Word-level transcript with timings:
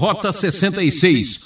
Rota 0.00 0.32
66. 0.32 1.44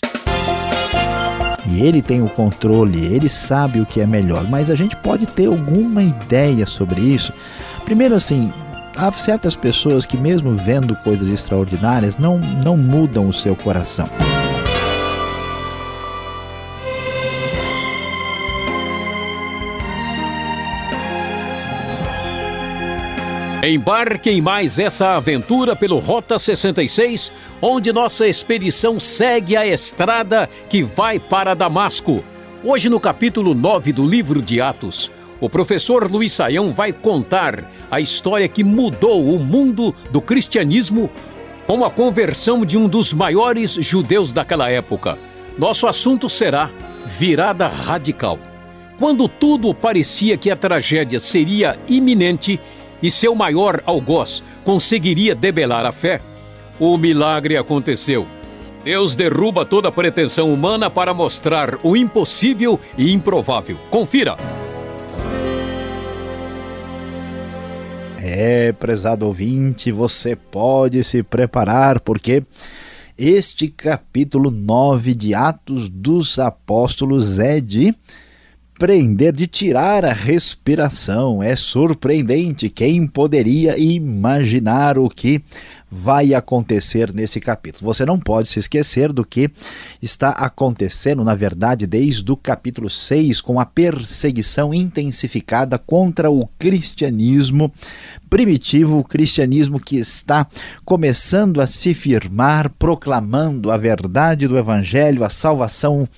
E 1.73 1.83
ele 1.83 2.01
tem 2.01 2.23
o 2.23 2.29
controle, 2.29 3.04
ele 3.04 3.29
sabe 3.29 3.80
o 3.80 3.87
que 3.87 4.00
é 4.00 4.07
melhor, 4.07 4.49
mas 4.49 4.71
a 4.71 4.77
gente 4.77 4.95
pode 4.95 5.27
ter 5.27 5.46
alguma 5.46 6.04
ideia 6.04 6.64
sobre 6.64 7.00
isso. 7.00 7.32
Primeiro, 7.84 8.14
assim, 8.14 8.52
há 8.96 9.11
certas 9.11 9.56
pessoas 9.56 10.06
que, 10.06 10.16
mesmo 10.16 10.54
vendo 10.54 10.95
coisas 10.98 11.27
extraordinárias, 11.27 12.16
não, 12.16 12.38
não 12.38 12.77
mudam 12.77 13.29
o 13.29 13.32
seu 13.32 13.56
coração. 13.56 14.09
Embarque 23.67 24.29
em 24.29 24.43
mais 24.43 24.79
essa 24.79 25.17
aventura 25.17 25.75
pelo 25.75 25.99
Rota 25.99 26.39
66, 26.39 27.33
onde 27.62 27.95
nossa 27.95 28.29
expedição 28.29 29.01
segue 29.01 29.57
a 29.57 29.67
estrada 29.67 30.51
que 30.69 30.83
vai 30.83 31.19
para 31.19 31.55
Damasco. 31.55 32.23
Hoje, 32.62 32.91
no 32.91 33.01
capítulo 33.01 33.55
9 33.55 33.91
do 33.93 34.07
livro 34.07 34.43
de 34.43 34.61
Atos, 34.61 35.11
o 35.41 35.48
professor 35.48 36.11
Luiz 36.11 36.33
Saião 36.33 36.71
vai 36.71 36.93
contar 36.93 37.71
a 37.91 38.01
história 38.01 38.48
que 38.48 38.62
mudou 38.62 39.35
o 39.35 39.38
mundo 39.38 39.95
do 40.10 40.21
cristianismo 40.21 41.10
com 41.66 41.87
a 41.87 41.91
conversão 41.91 42.66
de 42.66 42.77
um 42.77 42.87
dos 42.87 43.15
maiores 43.15 43.73
judeus 43.73 44.30
daquela 44.30 44.69
época. 44.69 45.16
Nosso 45.59 45.87
assunto 45.87 46.29
será 46.29 46.71
virada 47.07 47.66
radical. 47.66 48.38
Quando 48.99 49.27
tudo 49.27 49.74
parecia 49.74 50.37
que 50.37 50.51
a 50.51 50.57
tragédia 50.57 51.19
seria 51.19 51.79
iminente, 51.88 52.60
e 53.05 53.11
seu 53.11 53.35
maior 53.35 53.83
algoz 53.85 54.43
conseguiria 54.65 55.35
debelar 55.35 55.85
a 55.85 55.93
fé, 55.93 56.23
o 56.81 56.97
milagre 56.97 57.55
aconteceu. 57.55 58.27
Deus 58.83 59.15
derruba 59.15 59.63
toda 59.63 59.93
pretensão 59.93 60.51
humana 60.51 60.89
para 60.89 61.13
mostrar 61.13 61.79
o 61.83 61.95
impossível 61.95 62.80
e 62.96 63.13
improvável. 63.13 63.77
Confira! 63.91 64.38
É, 68.19 68.72
prezado 68.72 69.27
ouvinte, 69.27 69.92
você 69.92 70.34
pode 70.34 71.05
se 71.05 71.22
preparar 71.22 72.00
porque 72.00 72.42
este 73.18 73.68
capítulo 73.68 74.50
9 74.50 75.14
de 75.14 75.34
Atos 75.34 75.91
dos 75.91 76.39
Apóstolos 76.39 77.39
é 77.39 77.61
de 77.61 77.94
prender, 78.84 79.32
de 79.32 79.46
tirar 79.46 80.04
a 80.04 80.12
respiração. 80.12 81.42
É 81.42 81.56
surpreendente. 81.56 82.68
Quem 82.68 83.06
poderia 83.06 83.78
imaginar 83.78 84.98
o 84.98 85.08
que 85.08 85.42
vai 85.96 86.34
acontecer 86.34 87.14
nesse 87.14 87.38
capítulo. 87.38 87.94
Você 87.94 88.04
não 88.04 88.18
pode 88.18 88.48
se 88.48 88.58
esquecer 88.58 89.12
do 89.12 89.24
que 89.24 89.48
está 90.02 90.30
acontecendo, 90.30 91.22
na 91.22 91.36
verdade, 91.36 91.86
desde 91.86 92.30
o 92.32 92.36
capítulo 92.36 92.90
6, 92.90 93.40
com 93.40 93.60
a 93.60 93.64
perseguição 93.64 94.74
intensificada 94.74 95.78
contra 95.78 96.28
o 96.30 96.48
cristianismo 96.58 97.72
primitivo, 98.28 98.98
o 98.98 99.04
cristianismo 99.04 99.78
que 99.78 99.96
está 99.96 100.48
começando 100.84 101.60
a 101.60 101.66
se 101.68 101.94
firmar, 101.94 102.70
proclamando 102.70 103.70
a 103.70 103.76
verdade 103.76 104.48
do 104.48 104.58
evangelho, 104.58 105.22
a 105.22 105.30
salvação 105.30 106.08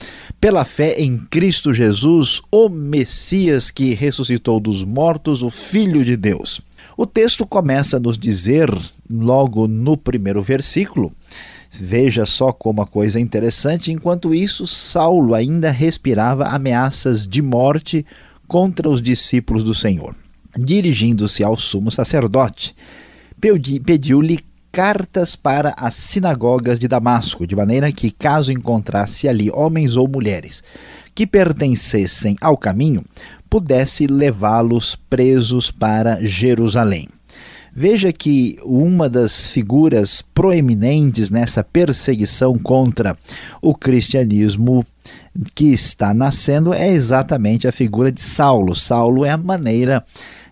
pela 0.41 0.64
fé 0.64 0.94
em 0.98 1.19
Cristo 1.19 1.74
Jesus, 1.74 2.41
o 2.50 2.70
Messias 2.70 3.70
que 3.70 3.92
ressuscitou 3.92 4.58
dos 4.58 4.82
mortos, 4.82 5.42
o 5.42 5.50
Filho 5.50 6.02
de 6.02 6.16
Deus. 6.16 6.62
O 6.97 7.04
texto 7.04 7.47
começa 7.47 7.98
a 7.98 8.00
nos 8.00 8.16
dizer, 8.16 8.70
logo 9.09 9.67
no 9.67 9.97
primeiro 9.97 10.43
versículo, 10.43 11.12
Veja 11.81 12.25
só 12.25 12.53
como 12.53 12.81
a 12.81 12.87
coisa 12.87 13.19
é 13.19 13.23
interessante. 13.23 13.93
Enquanto 13.93 14.35
isso, 14.35 14.67
Saulo 14.67 15.35
ainda 15.35 15.71
respirava 15.71 16.47
ameaças 16.47 17.27
de 17.27 17.43
morte 17.43 18.05
contra 18.47 18.89
os 18.89 19.03
discípulos 19.03 19.62
do 19.62 19.75
Senhor. 19.75 20.15
Dirigindo-se 20.56 21.45
ao 21.45 21.56
sumo 21.56 21.91
sacerdote, 21.91 22.75
pediu-lhe 23.84 24.41
cartas 24.72 25.34
para 25.37 25.75
as 25.77 25.95
sinagogas 25.95 26.78
de 26.78 26.89
Damasco, 26.89 27.47
de 27.47 27.56
maneira 27.56 27.93
que, 27.93 28.11
caso 28.11 28.53
encontrasse 28.53 29.28
ali 29.28 29.50
homens 29.50 29.97
ou 29.97 30.09
mulheres 30.09 30.62
que 31.15 31.27
pertencessem 31.27 32.37
ao 32.43 32.59
caminho, 32.59 33.03
pudesse 33.49 34.06
levá-los 34.06 34.95
presos 34.95 35.71
para 35.71 36.22
Jerusalém. 36.22 37.09
Veja 37.78 38.10
que 38.10 38.56
uma 38.64 39.06
das 39.06 39.50
figuras 39.50 40.22
proeminentes 40.22 41.31
nessa 41.31 41.62
perseguição 41.62 42.56
contra 42.56 43.14
o 43.60 43.75
cristianismo 43.75 44.82
que 45.54 45.75
está 45.75 46.15
nascendo 46.15 46.72
é 46.72 46.88
exatamente 46.88 47.69
a 47.69 47.72
figura 47.72 48.10
de 48.10 48.22
Saulo. 48.22 48.75
Saulo 48.75 49.26
é 49.26 49.31
a 49.31 49.36
maneira 49.36 50.03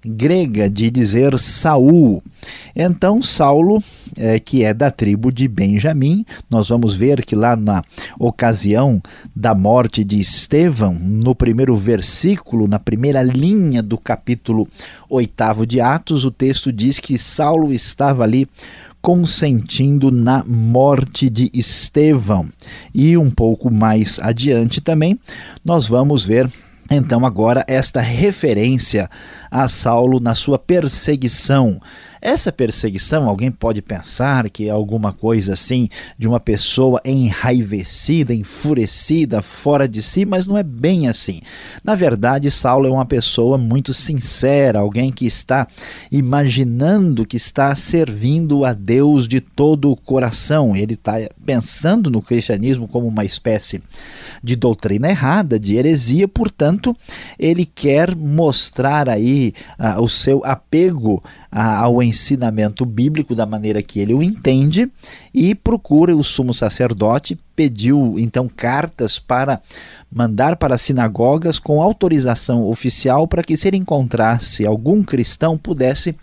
grega 0.04 0.68
de 0.68 0.90
dizer 0.90 1.38
Saul. 1.38 2.22
Então, 2.76 3.22
Saulo, 3.22 3.82
é, 4.16 4.38
que 4.38 4.64
é 4.64 4.74
da 4.74 4.90
tribo 4.90 5.32
de 5.32 5.48
Benjamim, 5.48 6.24
nós 6.50 6.68
vamos 6.68 6.94
ver 6.94 7.24
que 7.24 7.34
lá 7.34 7.56
na 7.56 7.82
ocasião 8.18 9.00
da 9.34 9.54
morte 9.54 10.04
de 10.04 10.18
Estevão, 10.20 10.94
no 10.94 11.34
primeiro 11.34 11.76
versículo, 11.76 12.68
na 12.68 12.78
primeira 12.78 13.22
linha 13.22 13.82
do 13.82 13.96
capítulo 13.96 14.68
oitavo 15.08 15.66
de 15.66 15.80
Atos, 15.80 16.24
o 16.24 16.30
texto 16.30 16.72
diz 16.72 16.98
que 16.98 17.16
Saulo 17.16 17.72
estava 17.72 18.24
ali 18.24 18.48
consentindo 19.00 20.10
na 20.10 20.42
morte 20.44 21.28
de 21.28 21.50
Estevão. 21.52 22.48
E 22.94 23.18
um 23.18 23.30
pouco 23.30 23.70
mais 23.70 24.18
adiante 24.18 24.80
também, 24.80 25.20
nós 25.62 25.86
vamos 25.86 26.24
ver 26.24 26.50
então 26.90 27.24
agora 27.24 27.64
esta 27.66 28.00
referência 28.00 29.08
a 29.50 29.68
Saulo 29.68 30.20
na 30.20 30.34
sua 30.34 30.58
perseguição 30.58 31.80
essa 32.24 32.50
perseguição, 32.50 33.28
alguém 33.28 33.50
pode 33.50 33.82
pensar 33.82 34.48
que 34.48 34.66
é 34.66 34.70
alguma 34.70 35.12
coisa 35.12 35.52
assim 35.52 35.90
de 36.16 36.26
uma 36.26 36.40
pessoa 36.40 36.98
enraivecida, 37.04 38.32
enfurecida, 38.32 39.42
fora 39.42 39.86
de 39.86 40.00
si, 40.00 40.24
mas 40.24 40.46
não 40.46 40.56
é 40.56 40.62
bem 40.62 41.06
assim. 41.06 41.42
Na 41.84 41.94
verdade, 41.94 42.50
Saulo 42.50 42.86
é 42.86 42.90
uma 42.90 43.04
pessoa 43.04 43.58
muito 43.58 43.92
sincera, 43.92 44.78
alguém 44.78 45.12
que 45.12 45.26
está 45.26 45.68
imaginando 46.10 47.26
que 47.26 47.36
está 47.36 47.76
servindo 47.76 48.64
a 48.64 48.72
Deus 48.72 49.28
de 49.28 49.42
todo 49.42 49.90
o 49.90 49.96
coração. 49.96 50.74
Ele 50.74 50.94
está 50.94 51.16
pensando 51.44 52.10
no 52.10 52.22
cristianismo 52.22 52.88
como 52.88 53.06
uma 53.06 53.26
espécie 53.26 53.82
de 54.44 54.56
doutrina 54.56 55.08
errada, 55.08 55.58
de 55.58 55.74
heresia, 55.74 56.28
portanto, 56.28 56.94
ele 57.38 57.64
quer 57.64 58.14
mostrar 58.14 59.08
aí 59.08 59.54
uh, 59.78 60.02
o 60.02 60.08
seu 60.08 60.44
apego 60.44 61.24
ao 61.50 62.02
ensinamento 62.02 62.84
bíblico 62.84 63.34
da 63.34 63.46
maneira 63.46 63.80
que 63.80 64.00
ele 64.00 64.12
o 64.12 64.22
entende 64.22 64.90
e 65.32 65.54
procura 65.54 66.14
o 66.14 66.22
sumo 66.22 66.52
sacerdote, 66.52 67.38
pediu 67.56 68.16
então 68.18 68.50
cartas 68.54 69.18
para 69.20 69.62
mandar 70.12 70.56
para 70.56 70.74
as 70.74 70.82
sinagogas 70.82 71.58
com 71.58 71.80
autorização 71.80 72.64
oficial 72.64 73.26
para 73.26 73.42
que 73.42 73.56
se 73.56 73.68
ele 73.68 73.76
encontrasse 73.76 74.66
algum 74.66 75.02
cristão 75.02 75.56
pudesse 75.56 76.16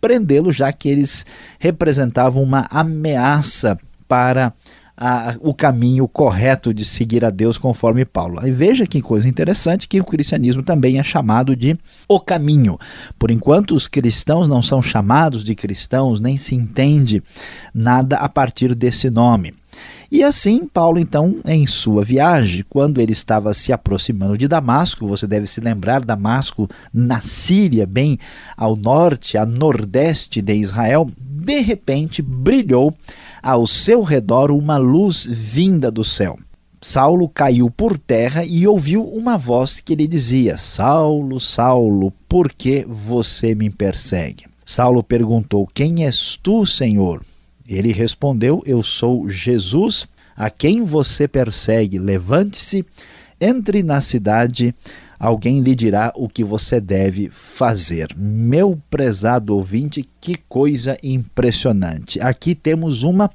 prendê-lo, 0.00 0.52
já 0.52 0.70
que 0.70 0.88
eles 0.88 1.24
representavam 1.58 2.42
uma 2.42 2.66
ameaça 2.70 3.76
para 4.06 4.52
a, 4.96 5.34
o 5.40 5.52
caminho 5.52 6.06
correto 6.06 6.72
de 6.72 6.84
seguir 6.84 7.24
a 7.24 7.30
Deus 7.30 7.58
conforme 7.58 8.04
Paulo. 8.04 8.46
E 8.46 8.50
veja 8.50 8.86
que 8.86 9.02
coisa 9.02 9.28
interessante 9.28 9.88
que 9.88 10.00
o 10.00 10.04
cristianismo 10.04 10.62
também 10.62 10.98
é 10.98 11.02
chamado 11.02 11.56
de 11.56 11.78
o 12.08 12.20
caminho. 12.20 12.78
Por 13.18 13.30
enquanto 13.30 13.74
os 13.74 13.88
cristãos 13.88 14.48
não 14.48 14.62
são 14.62 14.80
chamados 14.80 15.44
de 15.44 15.54
cristãos, 15.54 16.20
nem 16.20 16.36
se 16.36 16.54
entende 16.54 17.22
nada 17.74 18.16
a 18.16 18.28
partir 18.28 18.74
desse 18.74 19.10
nome. 19.10 19.54
E 20.10 20.22
assim, 20.22 20.64
Paulo, 20.66 21.00
então, 21.00 21.40
em 21.44 21.66
sua 21.66 22.04
viagem, 22.04 22.64
quando 22.68 23.00
ele 23.00 23.12
estava 23.12 23.52
se 23.52 23.72
aproximando 23.72 24.38
de 24.38 24.46
Damasco, 24.46 25.08
você 25.08 25.26
deve 25.26 25.48
se 25.48 25.60
lembrar, 25.60 26.04
Damasco 26.04 26.68
na 26.92 27.20
Síria, 27.20 27.84
bem 27.84 28.16
ao 28.56 28.76
norte, 28.76 29.36
a 29.36 29.44
nordeste 29.44 30.40
de 30.40 30.54
Israel, 30.54 31.10
de 31.18 31.60
repente 31.60 32.22
brilhou 32.22 32.94
ao 33.44 33.66
seu 33.66 34.02
redor 34.02 34.50
uma 34.50 34.78
luz 34.78 35.26
vinda 35.30 35.90
do 35.90 36.02
céu. 36.02 36.38
Saulo 36.80 37.28
caiu 37.28 37.70
por 37.70 37.98
terra 37.98 38.42
e 38.42 38.66
ouviu 38.66 39.06
uma 39.06 39.36
voz 39.36 39.80
que 39.80 39.94
lhe 39.94 40.06
dizia: 40.06 40.56
Saulo, 40.56 41.38
Saulo, 41.38 42.10
por 42.26 42.50
que 42.50 42.86
você 42.88 43.54
me 43.54 43.68
persegue? 43.68 44.46
Saulo 44.64 45.02
perguntou: 45.02 45.68
Quem 45.74 46.06
és 46.06 46.38
tu, 46.42 46.64
Senhor? 46.64 47.22
Ele 47.68 47.92
respondeu: 47.92 48.62
Eu 48.64 48.82
sou 48.82 49.28
Jesus, 49.28 50.08
a 50.34 50.48
quem 50.48 50.82
você 50.82 51.28
persegue. 51.28 51.98
Levante-se, 51.98 52.84
entre 53.38 53.82
na 53.82 54.00
cidade 54.00 54.74
alguém 55.18 55.60
lhe 55.60 55.74
dirá 55.74 56.12
o 56.14 56.28
que 56.28 56.44
você 56.44 56.80
deve 56.80 57.28
fazer. 57.30 58.08
Meu 58.16 58.80
prezado 58.88 59.54
ouvinte, 59.54 60.08
que 60.20 60.36
coisa 60.48 60.96
impressionante. 61.02 62.20
Aqui 62.20 62.54
temos 62.54 63.02
uma 63.02 63.30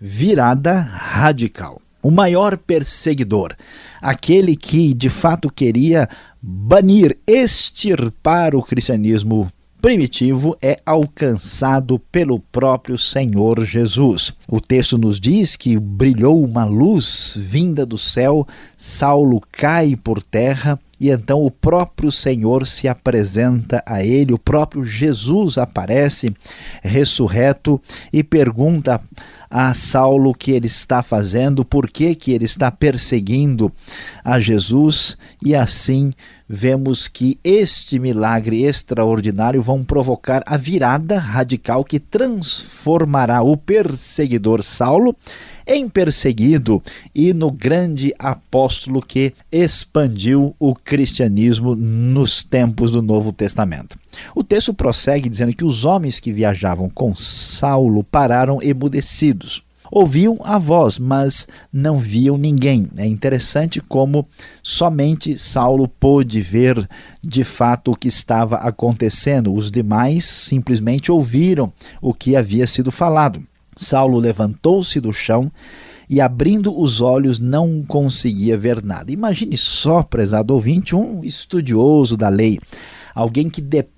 virada 0.00 0.80
radical. 0.80 1.80
O 2.02 2.10
maior 2.10 2.56
perseguidor, 2.56 3.54
aquele 4.00 4.56
que 4.56 4.92
de 4.92 5.08
fato 5.08 5.48
queria 5.48 6.08
banir, 6.42 7.16
extirpar 7.26 8.56
o 8.56 8.62
cristianismo 8.62 9.48
primitivo 9.82 10.56
é 10.62 10.78
alcançado 10.86 11.98
pelo 11.98 12.38
próprio 12.38 12.96
Senhor 12.96 13.64
Jesus. 13.64 14.32
O 14.48 14.60
texto 14.60 14.96
nos 14.96 15.18
diz 15.18 15.56
que 15.56 15.76
brilhou 15.76 16.42
uma 16.42 16.64
luz 16.64 17.36
vinda 17.36 17.84
do 17.84 17.98
céu, 17.98 18.46
Saulo 18.76 19.42
cai 19.50 19.96
por 19.96 20.22
terra 20.22 20.78
e 21.02 21.10
então 21.10 21.42
o 21.42 21.50
próprio 21.50 22.12
Senhor 22.12 22.64
se 22.64 22.86
apresenta 22.86 23.82
a 23.84 24.04
ele, 24.04 24.32
o 24.32 24.38
próprio 24.38 24.84
Jesus 24.84 25.58
aparece 25.58 26.32
ressurreto 26.80 27.82
e 28.12 28.22
pergunta 28.22 29.00
a 29.50 29.74
Saulo 29.74 30.30
o 30.30 30.34
que 30.34 30.52
ele 30.52 30.68
está 30.68 31.02
fazendo, 31.02 31.64
por 31.64 31.90
que, 31.90 32.14
que 32.14 32.30
ele 32.30 32.44
está 32.44 32.70
perseguindo 32.70 33.72
a 34.24 34.38
Jesus, 34.38 35.18
e 35.44 35.56
assim 35.56 36.12
vemos 36.48 37.08
que 37.08 37.36
este 37.42 37.98
milagre 37.98 38.62
extraordinário 38.62 39.60
vão 39.60 39.82
provocar 39.82 40.44
a 40.46 40.56
virada 40.56 41.18
radical 41.18 41.82
que 41.82 41.98
transformará 41.98 43.42
o 43.42 43.56
perseguidor 43.56 44.62
Saulo 44.62 45.16
em 45.66 45.88
perseguido 45.88 46.82
e 47.14 47.32
no 47.32 47.50
grande 47.50 48.14
apóstolo 48.18 49.02
que 49.02 49.32
expandiu 49.50 50.54
o 50.58 50.74
cristianismo 50.74 51.74
nos 51.74 52.42
tempos 52.42 52.90
do 52.90 53.02
Novo 53.02 53.32
Testamento. 53.32 53.98
O 54.34 54.44
texto 54.44 54.74
prossegue 54.74 55.28
dizendo 55.28 55.54
que 55.54 55.64
os 55.64 55.84
homens 55.84 56.20
que 56.20 56.32
viajavam 56.32 56.88
com 56.88 57.14
Saulo 57.14 58.04
pararam 58.04 58.60
emudecidos. 58.62 59.62
Ouviam 59.94 60.38
a 60.42 60.56
voz, 60.56 60.98
mas 60.98 61.46
não 61.70 61.98
viam 61.98 62.38
ninguém. 62.38 62.88
É 62.96 63.06
interessante 63.06 63.78
como 63.78 64.26
somente 64.62 65.36
Saulo 65.36 65.86
pôde 65.86 66.40
ver 66.40 66.88
de 67.22 67.44
fato 67.44 67.92
o 67.92 67.96
que 67.96 68.08
estava 68.08 68.56
acontecendo. 68.56 69.52
Os 69.52 69.70
demais 69.70 70.24
simplesmente 70.24 71.12
ouviram 71.12 71.70
o 72.00 72.14
que 72.14 72.34
havia 72.34 72.66
sido 72.66 72.90
falado. 72.90 73.46
Saulo 73.76 74.18
levantou-se 74.18 75.00
do 75.00 75.12
chão 75.12 75.50
e, 76.08 76.20
abrindo 76.20 76.78
os 76.78 77.00
olhos, 77.00 77.38
não 77.38 77.82
conseguia 77.82 78.56
ver 78.56 78.82
nada. 78.84 79.10
Imagine 79.10 79.56
só, 79.56 80.02
prezado 80.02 80.52
ouvinte, 80.54 80.94
um 80.94 81.24
estudioso 81.24 82.16
da 82.16 82.28
lei, 82.28 82.58
alguém 83.14 83.48
que 83.48 83.60
depende 83.60 83.91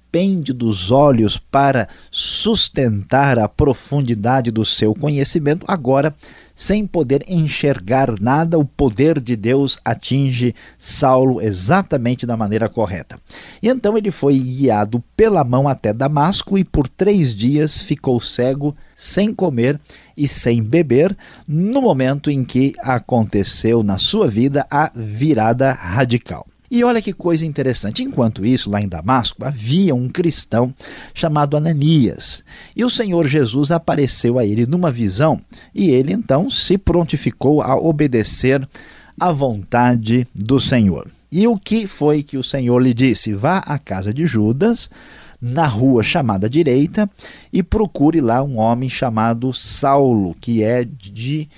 dos 0.53 0.93
olhos 0.93 1.37
para 1.37 1.89
sustentar 2.11 3.39
a 3.39 3.49
profundidade 3.49 4.51
do 4.51 4.65
seu 4.65 4.95
conhecimento, 4.95 5.65
agora 5.67 6.15
sem 6.55 6.87
poder 6.87 7.25
enxergar 7.27 8.15
nada, 8.21 8.59
o 8.59 8.65
poder 8.65 9.19
de 9.21 9.35
Deus 9.35 9.79
atinge 9.85 10.55
Saulo 10.79 11.41
exatamente 11.41 12.25
da 12.25 12.37
maneira 12.37 12.69
correta. 12.69 13.19
E 13.61 13.69
então 13.69 13.99
ele 13.99 14.11
foi 14.11 14.39
guiado 14.39 15.03
pela 15.17 15.43
mão 15.43 15.67
até 15.67 15.93
Damasco 15.93 16.57
e 16.57 16.63
por 16.63 16.89
três 16.89 17.35
dias 17.35 17.79
ficou 17.79 18.21
cego, 18.21 18.75
sem 18.95 19.35
comer 19.35 19.81
e 20.17 20.29
sem 20.29 20.63
beber, 20.63 21.17
no 21.49 21.83
momento 21.83 22.31
em 22.31 22.45
que 22.45 22.75
aconteceu 22.79 23.83
na 23.83 23.99
sua 23.99 24.29
vida 24.29 24.65
a 24.71 24.93
virada 24.95 25.73
radical. 25.73 26.47
E 26.75 26.83
olha 26.83 27.01
que 27.01 27.13
coisa 27.13 27.47
interessante. 27.47 28.03
Enquanto 28.03 28.45
isso, 28.45 28.69
lá 28.69 28.83
em 28.83 28.89
Damasco, 28.89 29.45
havia 29.45 29.95
um 29.95 30.09
cristão 30.09 30.75
chamado 31.15 31.57
Ananias. 31.57 32.43
E 32.75 32.85
o 32.85 32.91
Senhor 32.91 33.29
Jesus 33.29 33.71
apareceu 33.71 34.41
a 34.41 34.45
ele 34.45 34.67
numa 34.67 34.91
visão, 34.91 35.41
e 35.73 35.91
ele 35.91 36.13
então 36.13 36.51
se 36.51 36.77
prontificou 36.77 37.63
a 37.63 37.77
obedecer 37.77 38.69
à 39.21 39.31
vontade 39.31 40.27
do 40.35 40.59
Senhor. 40.59 41.09
E 41.31 41.47
o 41.47 41.57
que 41.57 41.87
foi 41.87 42.25
que 42.25 42.37
o 42.37 42.43
Senhor 42.43 42.81
lhe 42.81 42.93
disse? 42.93 43.33
Vá 43.33 43.59
à 43.59 43.79
casa 43.79 44.13
de 44.13 44.27
Judas, 44.27 44.91
na 45.41 45.69
rua 45.69 46.03
chamada 46.03 46.51
direita, 46.51 47.09
e 47.53 47.63
procure 47.63 48.21
lá 48.21 48.43
um 48.43 48.59
homem 48.59 48.91
chamado 48.91 49.53
Saulo, 49.53 50.35
que 50.41 50.65
é 50.65 50.85
de 50.85 51.49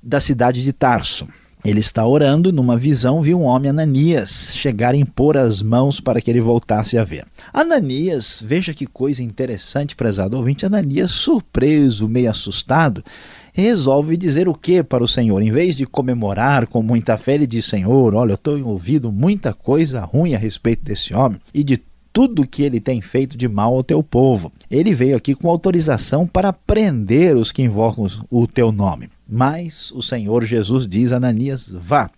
da 0.00 0.20
cidade 0.20 0.62
de 0.62 0.72
Tarso. 0.72 1.26
Ele 1.64 1.80
está 1.80 2.06
orando, 2.06 2.50
numa 2.50 2.76
visão, 2.76 3.20
viu 3.20 3.38
um 3.38 3.44
homem, 3.44 3.68
Ananias, 3.68 4.52
chegar 4.54 4.94
a 4.94 4.96
impor 4.96 5.36
as 5.36 5.60
mãos 5.60 6.00
para 6.00 6.20
que 6.20 6.30
ele 6.30 6.40
voltasse 6.40 6.96
a 6.96 7.04
ver. 7.04 7.26
Ananias, 7.52 8.42
veja 8.44 8.72
que 8.72 8.86
coisa 8.86 9.22
interessante, 9.22 9.94
prezado 9.94 10.38
ouvinte, 10.38 10.64
Ananias, 10.64 11.10
surpreso, 11.10 12.08
meio 12.08 12.30
assustado, 12.30 13.04
resolve 13.52 14.16
dizer 14.16 14.48
o 14.48 14.54
que 14.54 14.82
para 14.82 15.04
o 15.04 15.08
Senhor? 15.08 15.42
Em 15.42 15.50
vez 15.50 15.76
de 15.76 15.84
comemorar 15.84 16.66
com 16.66 16.82
muita 16.82 17.18
fé, 17.18 17.34
ele 17.34 17.46
diz: 17.46 17.66
Senhor, 17.66 18.14
olha, 18.14 18.32
eu 18.32 18.36
estou 18.36 18.58
ouvindo 18.66 19.12
muita 19.12 19.52
coisa 19.52 20.00
ruim 20.00 20.34
a 20.34 20.38
respeito 20.38 20.82
desse 20.82 21.12
homem 21.14 21.40
e 21.52 21.62
de 21.62 21.76
tudo 22.12 22.46
que 22.46 22.62
ele 22.62 22.80
tem 22.80 23.00
feito 23.00 23.36
de 23.36 23.48
mal 23.48 23.74
ao 23.74 23.84
teu 23.84 24.02
povo. 24.02 24.52
Ele 24.70 24.94
veio 24.94 25.16
aqui 25.16 25.34
com 25.34 25.48
autorização 25.48 26.26
para 26.26 26.52
prender 26.52 27.36
os 27.36 27.52
que 27.52 27.62
invocam 27.62 28.06
o 28.30 28.46
teu 28.46 28.72
nome. 28.72 29.08
Mas 29.28 29.90
o 29.92 30.02
Senhor 30.02 30.44
Jesus 30.44 30.86
diz 30.86 31.12
a 31.12 31.16
Ananias: 31.16 31.68
vá. 31.68 32.10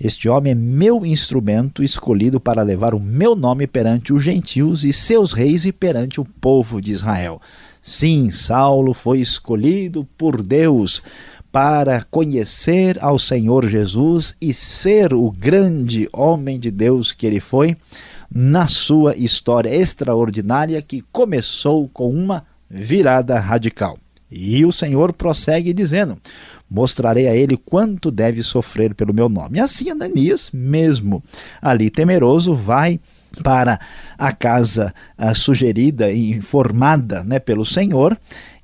Este 0.00 0.28
homem 0.28 0.52
é 0.52 0.54
meu 0.54 1.04
instrumento 1.04 1.82
escolhido 1.82 2.38
para 2.38 2.62
levar 2.62 2.94
o 2.94 3.00
meu 3.00 3.34
nome 3.34 3.66
perante 3.66 4.12
os 4.12 4.22
gentios 4.22 4.84
e 4.84 4.92
seus 4.92 5.32
reis 5.32 5.64
e 5.64 5.72
perante 5.72 6.20
o 6.20 6.24
povo 6.24 6.80
de 6.80 6.92
Israel. 6.92 7.42
Sim, 7.82 8.30
Saulo 8.30 8.94
foi 8.94 9.18
escolhido 9.18 10.06
por 10.16 10.40
Deus 10.40 11.02
para 11.50 12.04
conhecer 12.04 12.96
ao 13.02 13.18
Senhor 13.18 13.66
Jesus 13.66 14.36
e 14.40 14.54
ser 14.54 15.12
o 15.12 15.32
grande 15.32 16.08
homem 16.12 16.60
de 16.60 16.70
Deus 16.70 17.10
que 17.10 17.26
ele 17.26 17.40
foi 17.40 17.76
na 18.30 18.66
sua 18.66 19.16
história 19.16 19.74
extraordinária 19.74 20.80
que 20.82 21.02
começou 21.12 21.88
com 21.88 22.10
uma 22.10 22.44
virada 22.68 23.38
radical. 23.38 23.98
E 24.30 24.64
o 24.64 24.72
Senhor 24.72 25.12
prossegue 25.12 25.72
dizendo: 25.72 26.18
Mostrarei 26.70 27.26
a 27.26 27.34
ele 27.34 27.56
quanto 27.56 28.10
deve 28.10 28.42
sofrer 28.42 28.94
pelo 28.94 29.14
meu 29.14 29.28
nome. 29.28 29.58
E 29.58 29.60
assim 29.60 29.90
Ananias, 29.90 30.50
mesmo 30.52 31.22
ali 31.62 31.88
temeroso, 31.88 32.54
vai 32.54 33.00
para 33.42 33.78
a 34.16 34.32
casa 34.32 34.94
uh, 35.18 35.34
sugerida 35.34 36.10
e 36.10 36.30
informada 36.32 37.22
né, 37.24 37.38
pelo 37.38 37.64
Senhor 37.64 38.18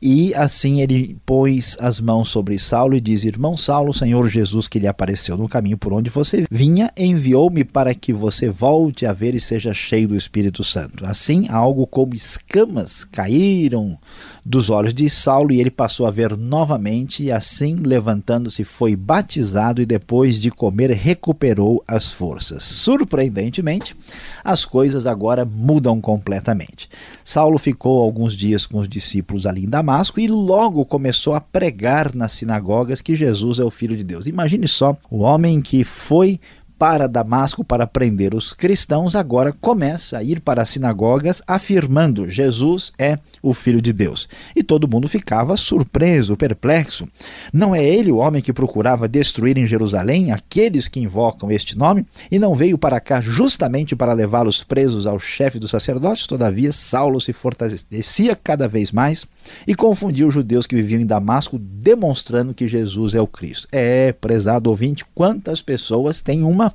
e 0.06 0.34
assim 0.34 0.82
ele 0.82 1.16
pôs 1.24 1.78
as 1.80 1.98
mãos 1.98 2.28
sobre 2.28 2.58
Saulo 2.58 2.94
e 2.94 3.00
diz: 3.00 3.24
Irmão 3.24 3.56
Saulo, 3.56 3.88
o 3.88 3.94
Senhor 3.94 4.28
Jesus 4.28 4.68
que 4.68 4.78
lhe 4.78 4.86
apareceu 4.86 5.34
no 5.34 5.48
caminho 5.48 5.78
por 5.78 5.94
onde 5.94 6.10
você 6.10 6.44
vinha, 6.50 6.92
enviou-me 6.94 7.64
para 7.64 7.94
que 7.94 8.12
você 8.12 8.50
volte 8.50 9.06
a 9.06 9.14
ver 9.14 9.34
e 9.34 9.40
seja 9.40 9.72
cheio 9.72 10.08
do 10.08 10.14
Espírito 10.14 10.62
Santo. 10.62 11.06
Assim, 11.06 11.48
algo 11.48 11.86
como 11.86 12.14
escamas 12.14 13.02
caíram 13.02 13.98
dos 14.44 14.68
olhos 14.68 14.92
de 14.92 15.08
Saulo 15.08 15.52
e 15.52 15.60
ele 15.60 15.70
passou 15.70 16.06
a 16.06 16.10
ver 16.10 16.36
novamente, 16.36 17.22
e 17.22 17.32
assim, 17.32 17.76
levantando-se, 17.76 18.62
foi 18.62 18.94
batizado 18.94 19.80
e 19.80 19.86
depois 19.86 20.38
de 20.38 20.50
comer 20.50 20.90
recuperou 20.90 21.82
as 21.88 22.12
forças. 22.12 22.64
Surpreendentemente, 22.64 23.96
as 24.44 24.64
coisas 24.64 25.06
agora 25.06 25.44
mudam 25.44 26.00
completamente. 26.00 26.90
Saulo 27.24 27.56
ficou 27.56 28.02
alguns 28.02 28.36
dias 28.36 28.66
com 28.66 28.78
os 28.78 28.88
discípulos 28.88 29.46
ali 29.46 29.64
em 29.64 29.68
Damasco 29.68 30.20
e 30.20 30.28
logo 30.28 30.84
começou 30.84 31.34
a 31.34 31.40
pregar 31.40 32.14
nas 32.14 32.32
sinagogas 32.32 33.00
que 33.00 33.14
Jesus 33.14 33.58
é 33.58 33.64
o 33.64 33.70
Filho 33.70 33.96
de 33.96 34.04
Deus. 34.04 34.26
Imagine 34.26 34.68
só 34.68 34.96
o 35.10 35.20
homem 35.20 35.62
que 35.62 35.84
foi 35.84 36.38
para 36.78 37.06
Damasco 37.06 37.64
para 37.64 37.86
prender 37.86 38.34
os 38.34 38.52
cristãos, 38.52 39.14
agora 39.14 39.54
começa 39.60 40.18
a 40.18 40.22
ir 40.22 40.40
para 40.40 40.62
as 40.62 40.70
sinagogas 40.70 41.42
afirmando 41.46 42.28
Jesus 42.28 42.92
é 42.98 43.18
o 43.42 43.54
Filho 43.54 43.80
de 43.80 43.92
Deus. 43.92 44.28
E 44.54 44.62
todo 44.62 44.88
mundo 44.88 45.08
ficava 45.08 45.56
surpreso, 45.56 46.36
perplexo. 46.36 47.08
Não 47.52 47.74
é 47.74 47.84
ele 47.84 48.10
o 48.10 48.16
homem 48.16 48.42
que 48.42 48.52
procurava 48.52 49.08
destruir 49.08 49.56
em 49.56 49.66
Jerusalém 49.66 50.32
aqueles 50.32 50.88
que 50.88 51.00
invocam 51.00 51.50
este 51.50 51.76
nome? 51.76 52.06
E 52.30 52.38
não 52.38 52.54
veio 52.54 52.78
para 52.78 53.00
cá 53.00 53.20
justamente 53.20 53.94
para 53.94 54.12
levá-los 54.12 54.64
presos 54.64 55.06
ao 55.06 55.18
chefe 55.18 55.58
dos 55.58 55.70
sacerdotes? 55.70 56.26
Todavia, 56.26 56.72
Saulo 56.72 57.20
se 57.20 57.32
fortalecia 57.32 58.34
cada 58.34 58.66
vez 58.66 58.90
mais 58.90 59.26
e 59.66 59.74
confundia 59.74 60.26
os 60.26 60.34
judeus 60.34 60.66
que 60.66 60.74
viviam 60.74 61.00
em 61.00 61.06
Damasco, 61.06 61.58
demonstrando 61.58 62.54
que 62.54 62.66
Jesus 62.66 63.14
é 63.14 63.20
o 63.20 63.26
Cristo. 63.26 63.68
É, 63.70 64.12
prezado 64.12 64.70
ouvinte, 64.70 65.04
quantas 65.14 65.60
pessoas 65.60 66.22
têm 66.22 66.42
uma 66.64 66.74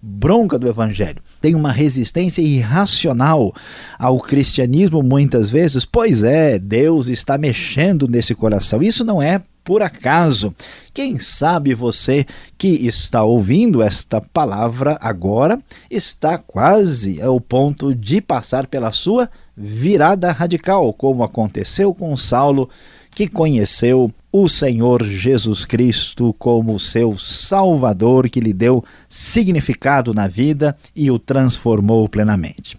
bronca 0.00 0.58
do 0.58 0.68
evangelho, 0.68 1.22
tem 1.40 1.54
uma 1.54 1.72
resistência 1.72 2.42
irracional 2.42 3.54
ao 3.98 4.18
cristianismo 4.18 5.02
muitas 5.02 5.50
vezes. 5.50 5.84
Pois 5.84 6.22
é, 6.22 6.58
Deus 6.58 7.08
está 7.08 7.38
mexendo 7.38 8.06
nesse 8.06 8.34
coração. 8.34 8.82
Isso 8.82 9.04
não 9.04 9.22
é 9.22 9.40
por 9.64 9.80
acaso. 9.80 10.54
Quem 10.92 11.18
sabe 11.18 11.74
você 11.74 12.26
que 12.58 12.68
está 12.68 13.24
ouvindo 13.24 13.82
esta 13.82 14.20
palavra 14.20 14.98
agora 15.00 15.58
está 15.90 16.36
quase 16.36 17.20
ao 17.22 17.40
ponto 17.40 17.94
de 17.94 18.20
passar 18.20 18.66
pela 18.66 18.92
sua 18.92 19.30
virada 19.56 20.30
radical, 20.32 20.92
como 20.92 21.22
aconteceu 21.22 21.94
com 21.94 22.14
Saulo, 22.16 22.68
que 23.10 23.26
conheceu 23.26 24.12
o 24.36 24.48
Senhor 24.48 25.04
Jesus 25.04 25.64
Cristo 25.64 26.34
como 26.36 26.80
seu 26.80 27.16
Salvador, 27.16 28.28
que 28.28 28.40
lhe 28.40 28.52
deu 28.52 28.84
significado 29.08 30.12
na 30.12 30.26
vida 30.26 30.76
e 30.92 31.08
o 31.08 31.20
transformou 31.20 32.08
plenamente. 32.08 32.76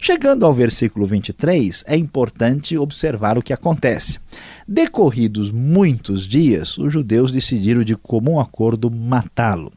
Chegando 0.00 0.46
ao 0.46 0.54
versículo 0.54 1.04
23, 1.04 1.84
é 1.86 1.98
importante 1.98 2.78
observar 2.78 3.36
o 3.36 3.42
que 3.42 3.52
acontece. 3.52 4.18
Decorridos 4.66 5.50
muitos 5.50 6.26
dias, 6.26 6.78
os 6.78 6.90
judeus 6.90 7.30
decidiram 7.30 7.84
de 7.84 7.94
comum 7.94 8.40
acordo 8.40 8.90
matá-lo. 8.90 9.70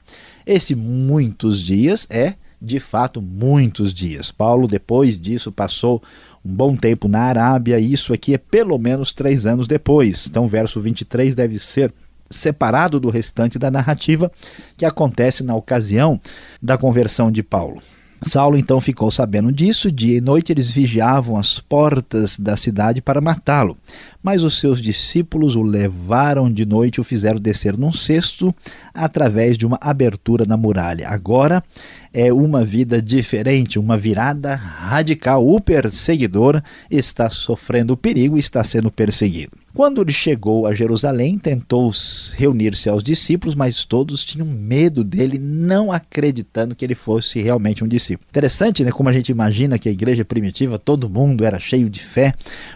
Esse 0.45 0.73
muitos 0.73 1.61
dias 1.61 2.07
é, 2.09 2.35
de 2.61 2.79
fato, 2.79 3.21
muitos 3.21 3.93
dias. 3.93 4.31
Paulo, 4.31 4.69
depois 4.69 5.19
disso, 5.19 5.51
passou 5.51 6.01
um 6.43 6.53
bom 6.53 6.75
tempo 6.75 7.07
na 7.07 7.21
Arábia, 7.21 7.79
e 7.79 7.91
isso 7.91 8.13
aqui 8.13 8.33
é 8.33 8.37
pelo 8.37 8.77
menos 8.77 9.13
três 9.13 9.45
anos 9.45 9.67
depois. 9.67 10.27
Então, 10.27 10.45
o 10.45 10.47
verso 10.47 10.79
23 10.81 11.35
deve 11.35 11.59
ser 11.59 11.93
separado 12.29 12.99
do 12.99 13.09
restante 13.09 13.57
da 13.57 13.71
narrativa 13.71 14.31
que 14.77 14.85
acontece 14.85 15.43
na 15.43 15.55
ocasião 15.55 16.19
da 16.61 16.77
conversão 16.77 17.31
de 17.31 17.41
Paulo. 17.41 17.81
Saulo 18.21 18.57
então 18.57 18.81
ficou 18.81 19.09
sabendo 19.09 19.49
disso, 19.49 19.89
dia 19.89 20.17
e 20.17 20.21
noite 20.21 20.51
eles 20.51 20.69
vigiavam 20.69 21.37
as 21.37 21.59
portas 21.59 22.37
da 22.37 22.57
cidade 22.57 23.01
para 23.01 23.21
matá-lo. 23.21 23.77
Mas 24.21 24.43
os 24.43 24.59
seus 24.59 24.81
discípulos 24.81 25.55
o 25.55 25.63
levaram 25.63 26.51
de 26.51 26.65
noite 26.65 26.97
e 26.97 27.01
o 27.01 27.03
fizeram 27.03 27.39
descer 27.39 27.77
num 27.77 27.93
cesto 27.93 28.53
através 28.93 29.57
de 29.57 29.65
uma 29.65 29.77
abertura 29.79 30.43
na 30.45 30.57
muralha. 30.57 31.07
Agora 31.07 31.63
é 32.13 32.33
uma 32.33 32.65
vida 32.65 33.01
diferente, 33.01 33.79
uma 33.79 33.97
virada 33.97 34.55
radical. 34.55 35.47
O 35.47 35.59
perseguidor 35.61 36.61
está 36.89 37.29
sofrendo 37.29 37.97
perigo 37.97 38.37
e 38.37 38.39
está 38.39 38.63
sendo 38.63 38.91
perseguido. 38.91 39.51
Quando 39.79 40.01
ele 40.01 40.11
chegou 40.11 40.67
a 40.67 40.73
Jerusalém, 40.73 41.37
tentou 41.37 41.89
reunir-se 42.35 42.89
aos 42.89 43.01
discípulos, 43.01 43.55
mas 43.55 43.85
todos 43.85 44.25
tinham 44.25 44.45
medo 44.45 45.05
dele, 45.05 45.39
não 45.39 45.89
acreditando 45.89 46.75
que 46.75 46.83
ele 46.83 46.95
fosse 46.95 47.41
realmente 47.41 47.81
um 47.81 47.87
discípulo. 47.87 48.27
Interessante, 48.29 48.83
né? 48.83 48.91
Como 48.91 49.07
a 49.07 49.13
gente 49.13 49.29
imagina 49.31 49.79
que 49.79 49.87
a 49.87 49.91
igreja 49.93 50.25
primitiva, 50.25 50.77
todo 50.77 51.09
mundo 51.09 51.45
era 51.45 51.61
cheio 51.61 51.89
de 51.89 52.01
fé. 52.01 52.33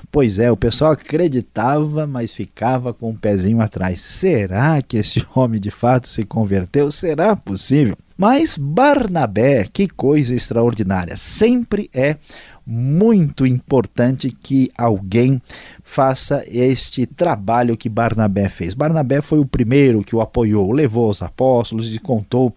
Pois 0.10 0.39
é, 0.39 0.50
o 0.50 0.55
pessoal 0.55 0.93
acreditava, 0.93 2.07
mas 2.07 2.31
ficava 2.31 2.93
com 2.93 3.07
o 3.07 3.10
um 3.10 3.17
pezinho 3.17 3.60
atrás. 3.60 4.00
Será 4.00 4.81
que 4.81 4.95
esse 4.95 5.22
homem 5.36 5.60
de 5.60 5.72
fato 5.72 6.07
se 6.07 6.24
converteu? 6.24 6.89
Será 6.89 7.36
possível? 7.36 7.98
Mas 8.15 8.55
Barnabé, 8.57 9.67
que 9.74 9.88
coisa 9.88 10.33
extraordinária, 10.33 11.17
sempre 11.17 11.89
é 11.93 12.15
muito 12.65 13.46
importante 13.46 14.32
que 14.32 14.72
alguém 14.77 15.41
faça 15.84 16.43
este 16.48 17.05
trabalho 17.05 17.77
que 17.77 17.89
Barnabé 17.89 18.48
fez. 18.50 18.74
Barnabé 18.74 19.22
foi 19.22 19.39
o 19.39 19.46
primeiro 19.46 20.03
que 20.03 20.15
o 20.15 20.22
apoiou, 20.22 20.72
levou 20.72 21.10
os 21.10 21.22
apóstolos 21.22 21.93
e 21.93 22.00
contou 22.00 22.55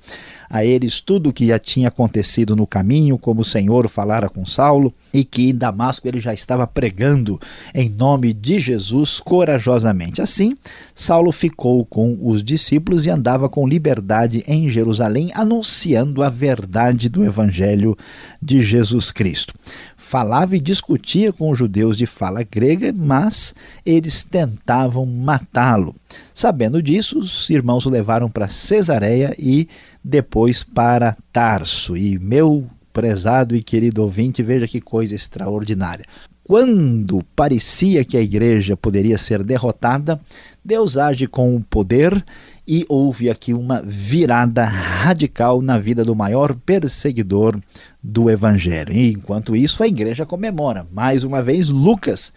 a 0.49 0.65
eles 0.65 1.01
tudo 1.01 1.31
o 1.31 1.33
que 1.33 1.49
já 1.49 1.59
tinha 1.59 1.89
acontecido 1.89 2.55
no 2.55 2.67
caminho, 2.67 3.19
como 3.19 3.41
o 3.41 3.45
Senhor 3.45 3.89
falara 3.89 4.29
com 4.29 4.45
Saulo, 4.47 4.93
e 5.13 5.25
que 5.25 5.49
em 5.49 5.55
Damasco 5.55 6.07
ele 6.07 6.21
já 6.21 6.35
estava 6.35 6.67
pregando 6.67 7.41
em 7.75 7.89
nome 7.89 8.33
de 8.33 8.59
Jesus 8.59 9.19
corajosamente. 9.21 10.21
Assim, 10.21 10.55
Saulo 10.95 11.33
ficou 11.33 11.85
com 11.87 12.19
os 12.21 12.43
discípulos 12.43 13.07
e 13.07 13.11
andava 13.11 13.49
com 13.49 13.67
liberdade 13.67 14.45
em 14.47 14.69
Jerusalém, 14.69 15.31
anunciando 15.35 16.23
a 16.23 16.29
verdade 16.29 17.09
do 17.09 17.25
Evangelho 17.25 17.97
de 18.43 18.63
Jesus 18.63 19.11
Cristo. 19.11 19.55
Falava 19.97 20.57
e 20.57 20.61
discutia 20.61 21.33
com 21.33 21.51
os 21.51 21.59
judeus 21.59 21.97
de 21.97 22.07
fala 22.07 22.43
grega, 22.43 22.93
mas 22.95 23.55
eles 23.85 24.23
tentavam 24.23 25.07
matá-lo. 25.07 25.95
Sabendo 26.33 26.83
disso, 26.83 27.19
os 27.19 27.49
irmãos 27.51 27.87
o 27.87 27.91
levaram 27.91 28.31
para 28.31 28.49
Cesareia 28.49 29.35
e 29.39 29.69
depois 30.07 30.63
para 30.63 31.17
Tarso. 31.33 31.97
E 31.97 32.17
meu 32.19 32.65
prezado 32.93 33.57
e 33.57 33.63
querido 33.63 34.03
ouvinte, 34.03 34.43
veja 34.43 34.69
que 34.69 34.81
coisa 34.81 35.15
extraordinária. 35.15 36.05
Quando 36.45 37.25
parecia 37.35 38.05
que 38.05 38.17
a 38.17 38.21
igreja 38.21 38.77
poderia 38.77 39.19
ser 39.19 39.43
derrotada, 39.43 40.21
Deus 40.65 40.97
age 40.97 41.27
com 41.27 41.57
o 41.57 41.61
poder 41.61 42.25
e 42.67 42.87
houve 42.89 43.29
aqui 43.29 43.53
uma 43.53 43.83
virada 43.85 44.65
radical 44.65 45.61
na 45.61 45.77
vida 45.77 46.05
do 46.05 46.15
maior 46.15 46.55
perseguidor 46.55 47.61
do 48.01 48.31
evangelho. 48.31 48.93
E 48.93 49.13
enquanto 49.13 49.57
isso, 49.57 49.83
a 49.83 49.89
igreja 49.89 50.25
comemora. 50.25 50.87
Mais 50.93 51.25
uma 51.25 51.43
vez, 51.43 51.69
Lucas 51.69 52.33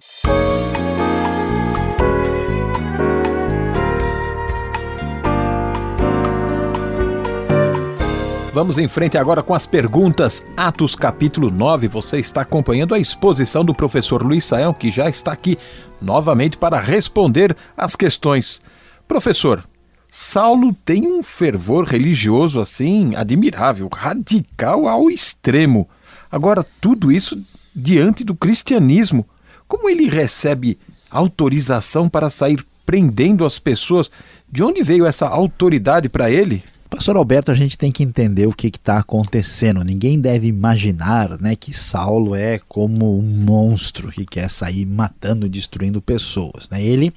Vamos 8.52 8.78
em 8.78 8.88
frente 8.88 9.16
agora 9.16 9.45
com 9.45 9.54
as 9.54 9.64
perguntas. 9.64 10.45
Atos 10.57 10.97
capítulo 10.97 11.52
9. 11.52 11.87
Você 11.87 12.19
está 12.19 12.42
acompanhando 12.42 12.97
a 12.97 12.99
exposição 12.99 13.64
do 13.64 13.73
professor 13.73 14.25
Luiz 14.25 14.45
Saião, 14.45 14.75
que 14.75 14.90
já 14.90 15.09
está 15.09 15.30
aqui 15.30 15.57
novamente 16.02 16.59
para 16.59 16.80
responder 16.80 17.57
as 17.76 17.95
questões. 17.95 18.61
Professor, 19.07 19.64
Saulo 20.09 20.75
tem 20.85 21.07
um 21.07 21.23
fervor 21.23 21.85
religioso 21.85 22.59
assim 22.59 23.14
admirável, 23.14 23.88
radical 23.92 24.88
ao 24.88 25.09
extremo. 25.09 25.88
Agora, 26.28 26.66
tudo 26.80 27.12
isso 27.12 27.40
diante 27.75 28.25
do 28.25 28.35
cristianismo. 28.35 29.25
Como 29.69 29.88
ele 29.88 30.09
recebe 30.09 30.76
autorização 31.09 32.09
para 32.09 32.28
sair 32.28 32.66
prendendo 32.85 33.45
as 33.45 33.61
pessoas? 33.61 34.11
De 34.50 34.64
onde 34.64 34.83
veio 34.83 35.07
essa 35.07 35.28
autoridade 35.28 36.09
para 36.09 36.28
ele? 36.28 36.64
Pastor 36.90 37.16
Alberto, 37.16 37.52
a 37.52 37.54
gente 37.54 37.78
tem 37.78 37.92
que 37.92 38.02
entender 38.02 38.49
o 38.49 38.52
que 38.52 38.66
está 38.66 38.99
acontecendo. 38.99 39.85
Ninguém 39.85 40.18
deve 40.18 40.49
imaginar 40.49 41.40
né, 41.40 41.54
que 41.54 41.73
Saulo 41.73 42.35
é 42.35 42.59
como 42.68 43.16
um 43.16 43.23
monstro 43.23 44.11
que 44.11 44.26
quer 44.26 44.50
sair 44.50 44.85
matando 44.85 45.47
e 45.47 45.49
destruindo 45.49 46.02
pessoas. 46.02 46.68
Né? 46.68 46.82
Ele 46.82 47.12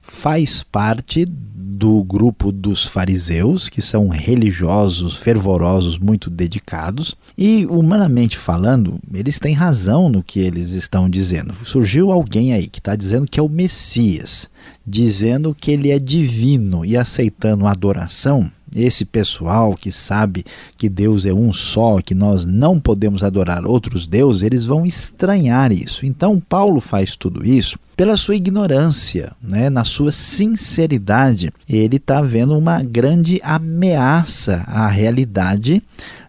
faz 0.00 0.62
parte 0.62 1.26
do 1.26 2.02
grupo 2.02 2.50
dos 2.50 2.86
fariseus, 2.86 3.68
que 3.68 3.82
são 3.82 4.08
religiosos, 4.08 5.16
fervorosos, 5.16 5.98
muito 5.98 6.30
dedicados, 6.30 7.14
e 7.36 7.66
humanamente 7.66 8.38
falando, 8.38 8.98
eles 9.12 9.38
têm 9.38 9.54
razão 9.54 10.08
no 10.08 10.22
que 10.22 10.40
eles 10.40 10.70
estão 10.70 11.08
dizendo. 11.08 11.54
Surgiu 11.64 12.10
alguém 12.10 12.54
aí 12.54 12.68
que 12.68 12.78
está 12.80 12.96
dizendo 12.96 13.26
que 13.26 13.38
é 13.38 13.42
o 13.42 13.48
Messias, 13.48 14.48
dizendo 14.86 15.54
que 15.54 15.70
ele 15.70 15.90
é 15.90 15.98
divino 15.98 16.84
e 16.84 16.96
aceitando 16.96 17.66
adoração 17.66 18.50
esse 18.74 19.04
pessoal 19.04 19.74
que 19.74 19.90
sabe 19.90 20.44
que 20.76 20.88
Deus 20.88 21.26
é 21.26 21.32
um 21.32 21.52
só, 21.52 22.00
que 22.00 22.14
nós 22.14 22.46
não 22.46 22.78
podemos 22.78 23.22
adorar 23.22 23.64
outros 23.66 24.06
deuses, 24.06 24.42
eles 24.42 24.64
vão 24.64 24.86
estranhar 24.86 25.72
isso. 25.72 26.06
Então, 26.06 26.40
Paulo 26.40 26.80
faz 26.80 27.16
tudo 27.16 27.44
isso 27.46 27.78
pela 27.96 28.16
sua 28.16 28.36
ignorância, 28.36 29.32
né? 29.42 29.68
na 29.68 29.84
sua 29.84 30.10
sinceridade. 30.10 31.52
Ele 31.68 31.96
está 31.96 32.22
vendo 32.22 32.56
uma 32.56 32.82
grande 32.82 33.40
ameaça 33.42 34.64
à 34.66 34.88
realidade 34.88 35.82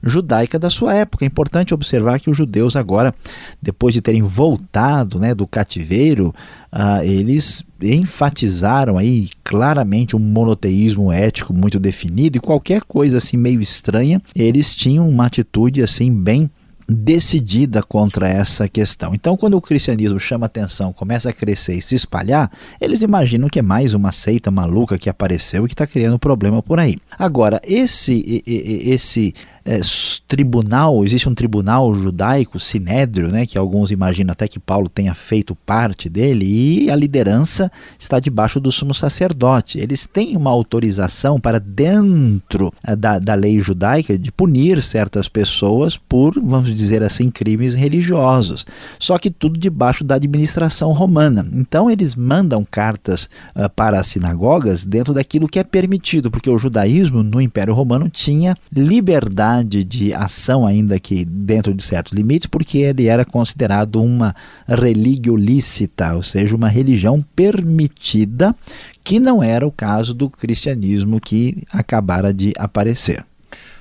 judaica 0.04 0.58
da 0.58 0.70
sua 0.70 0.94
época. 0.94 1.26
É 1.26 1.28
importante 1.28 1.74
observar 1.74 2.20
que 2.20 2.30
os 2.30 2.38
judeus 2.38 2.76
agora, 2.76 3.14
depois 3.62 3.94
de 3.94 4.02
terem 4.02 4.22
voltado 4.22 5.20
né, 5.20 5.34
do 5.34 5.48
cativeiro, 5.48 6.34
uh, 6.72 7.04
eles 7.04 7.64
enfatizaram 7.82 8.98
aí 8.98 9.30
claramente 9.44 10.16
um 10.16 10.20
monoteísmo 10.20 11.12
ético 11.12 11.54
muito 11.54 11.80
definido 11.80 12.38
e 12.38 12.42
qualquer 12.42 12.82
coisa 12.84 13.18
assim 13.18 13.38
meio 13.38 13.62
estranha, 13.62 14.22
eles 14.36 14.76
tinham 14.76 15.08
uma 15.10 15.26
atitude 15.26 15.82
assim 15.82 16.14
bem 16.14 16.50
decidida 16.92 17.82
contra 17.82 18.28
essa 18.28 18.68
questão. 18.68 19.16
Então, 19.16 19.38
quando 19.38 19.56
o 19.56 19.62
cristianismo 19.62 20.20
chama 20.20 20.46
atenção, 20.46 20.92
começa 20.92 21.30
a 21.30 21.34
crescer 21.34 21.76
e 21.76 21.82
se 21.82 21.96
espalhar, 21.96 22.52
eles 22.80 23.02
imaginam 23.02 23.48
que 23.48 23.60
é 23.60 23.62
mais 23.62 23.94
uma 23.94 24.12
seita 24.12 24.52
maluca 24.52 24.98
que 24.98 25.10
apareceu 25.10 25.66
e 25.66 25.68
que 25.68 25.74
está 25.74 25.88
criando 25.88 26.20
problema 26.20 26.62
por 26.62 26.80
aí. 26.80 26.98
Agora, 27.18 27.62
esse 27.64 28.44
esse 28.46 29.34
é, 29.64 29.80
tribunal, 30.28 31.04
existe 31.04 31.28
um 31.28 31.36
tribunal 31.36 31.94
judaico, 31.94 32.58
sinédrio, 32.58 33.28
né, 33.28 33.46
que 33.46 33.58
alguns 33.58 33.92
imaginam 33.92 34.32
até 34.32 34.48
que 34.48 34.60
Paulo 34.60 34.88
tenha 34.88 35.14
feito 35.14 35.54
parte 35.54 36.08
dele, 36.08 36.46
e 36.46 36.90
a 36.90 36.96
liderança 36.96 37.70
está 38.00 38.18
debaixo 38.20 38.60
do 38.60 38.72
sumo 38.72 38.94
sacerdote. 38.94 39.78
Eles 39.78 40.06
têm 40.06 40.38
uma 40.38 40.50
autorização 40.50 41.40
para, 41.40 41.60
dentro 41.60 42.74
é, 42.84 42.96
da, 42.96 43.20
da 43.20 43.36
lei 43.36 43.60
judaica, 43.60 44.18
de 44.18 44.32
punir 44.32 44.82
certas 44.82 45.28
pessoas 45.28 45.98
por, 45.98 46.34
vamos 46.42 46.74
dizer 46.74 47.04
assim, 47.04 47.30
crimes 47.30 47.74
religiosos. 47.74 48.66
Só 48.98 49.18
que 49.18 49.30
tudo 49.30 49.60
debaixo 49.60 50.04
da 50.04 50.16
administração 50.16 50.92
romana. 50.92 51.46
Então 51.54 51.92
eles 51.92 52.16
mandam 52.16 52.66
cartas 52.70 53.30
uh, 53.56 53.70
para 53.76 54.00
as 54.00 54.08
sinagogas 54.08 54.86
dentro 54.86 55.14
daquilo 55.14 55.48
que 55.48 55.60
é 55.60 55.64
permitido, 55.64 56.32
porque 56.32 56.50
o 56.50 56.58
judaísmo 56.58 57.22
no 57.22 57.42
Império 57.42 57.74
Romano 57.74 58.10
tinha 58.10 58.56
liberdade 58.74 59.51
liberdade 59.52 59.84
de 59.84 60.14
ação, 60.14 60.66
ainda 60.66 61.00
que 61.00 61.26
dentro 61.26 61.74
de 61.74 61.84
certos 61.84 62.14
limites, 62.14 62.48
porque 62.48 62.80
ele 62.80 63.08
era 63.08 63.26
considerado 63.26 64.02
uma 64.02 64.34
relíquia 64.68 65.34
lícita, 65.34 66.14
ou 66.14 66.24
seja, 66.24 66.56
uma 66.56 66.70
religião 66.70 67.24
permitida, 67.36 68.56
que 69.04 69.20
não 69.20 69.44
era 69.44 69.68
o 69.68 69.72
caso 69.72 70.14
do 70.14 70.30
cristianismo 70.30 71.20
que 71.20 71.64
acabara 71.72 72.34
de 72.34 72.54
aparecer. 72.58 73.26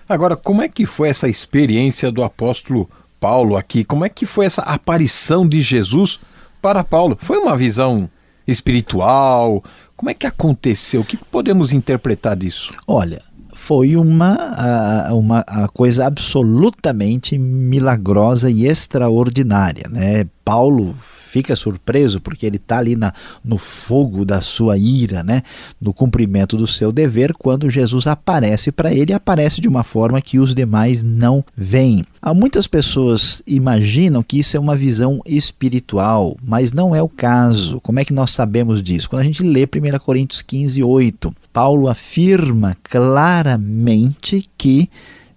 Agora, 0.08 0.36
como 0.36 0.60
é 0.62 0.68
que 0.68 0.84
foi 0.86 1.08
essa 1.08 1.28
experiência 1.28 2.10
do 2.10 2.24
apóstolo 2.24 2.90
Paulo 3.20 3.56
aqui? 3.56 3.84
Como 3.84 4.04
é 4.04 4.08
que 4.08 4.26
foi 4.26 4.46
essa 4.46 4.62
aparição 4.62 5.48
de 5.48 5.60
Jesus 5.60 6.18
para 6.60 6.82
Paulo? 6.82 7.16
Foi 7.20 7.38
uma 7.38 7.56
visão 7.56 8.10
espiritual? 8.46 9.62
Como 9.96 10.10
é 10.10 10.14
que 10.14 10.26
aconteceu? 10.26 11.02
O 11.02 11.04
que 11.04 11.16
podemos 11.16 11.72
interpretar 11.72 12.34
disso? 12.34 12.74
Olha, 12.88 13.22
foi 13.70 13.94
uma, 13.94 15.12
uma 15.12 15.44
coisa 15.72 16.04
absolutamente 16.04 17.38
milagrosa 17.38 18.50
e 18.50 18.66
extraordinária. 18.66 19.84
Né? 19.88 20.26
Paulo 20.44 20.94
fica 21.00 21.54
surpreso 21.54 22.20
porque 22.20 22.44
ele 22.44 22.56
está 22.56 22.78
ali 22.78 22.96
na, 22.96 23.12
no 23.44 23.58
fogo 23.58 24.24
da 24.24 24.40
sua 24.40 24.76
ira, 24.76 25.22
né? 25.22 25.42
no 25.80 25.92
cumprimento 25.92 26.56
do 26.56 26.66
seu 26.66 26.90
dever, 26.90 27.34
quando 27.34 27.70
Jesus 27.70 28.06
aparece 28.06 28.72
para 28.72 28.92
ele, 28.92 29.12
aparece 29.12 29.60
de 29.60 29.68
uma 29.68 29.84
forma 29.84 30.20
que 30.20 30.38
os 30.38 30.54
demais 30.54 31.02
não 31.02 31.44
veem. 31.56 32.04
Há 32.20 32.34
muitas 32.34 32.66
pessoas 32.66 33.42
imaginam 33.46 34.22
que 34.22 34.38
isso 34.38 34.56
é 34.56 34.60
uma 34.60 34.76
visão 34.76 35.20
espiritual, 35.24 36.36
mas 36.42 36.72
não 36.72 36.94
é 36.94 37.02
o 37.02 37.08
caso. 37.08 37.80
Como 37.80 37.98
é 37.98 38.04
que 38.04 38.12
nós 38.12 38.30
sabemos 38.30 38.82
disso? 38.82 39.08
Quando 39.08 39.22
a 39.22 39.24
gente 39.24 39.42
lê 39.42 39.64
1 39.64 39.98
Coríntios 40.00 40.42
15, 40.42 40.82
8, 40.82 41.34
Paulo 41.52 41.88
afirma 41.88 42.76
claramente 42.82 44.48
que 44.58 44.90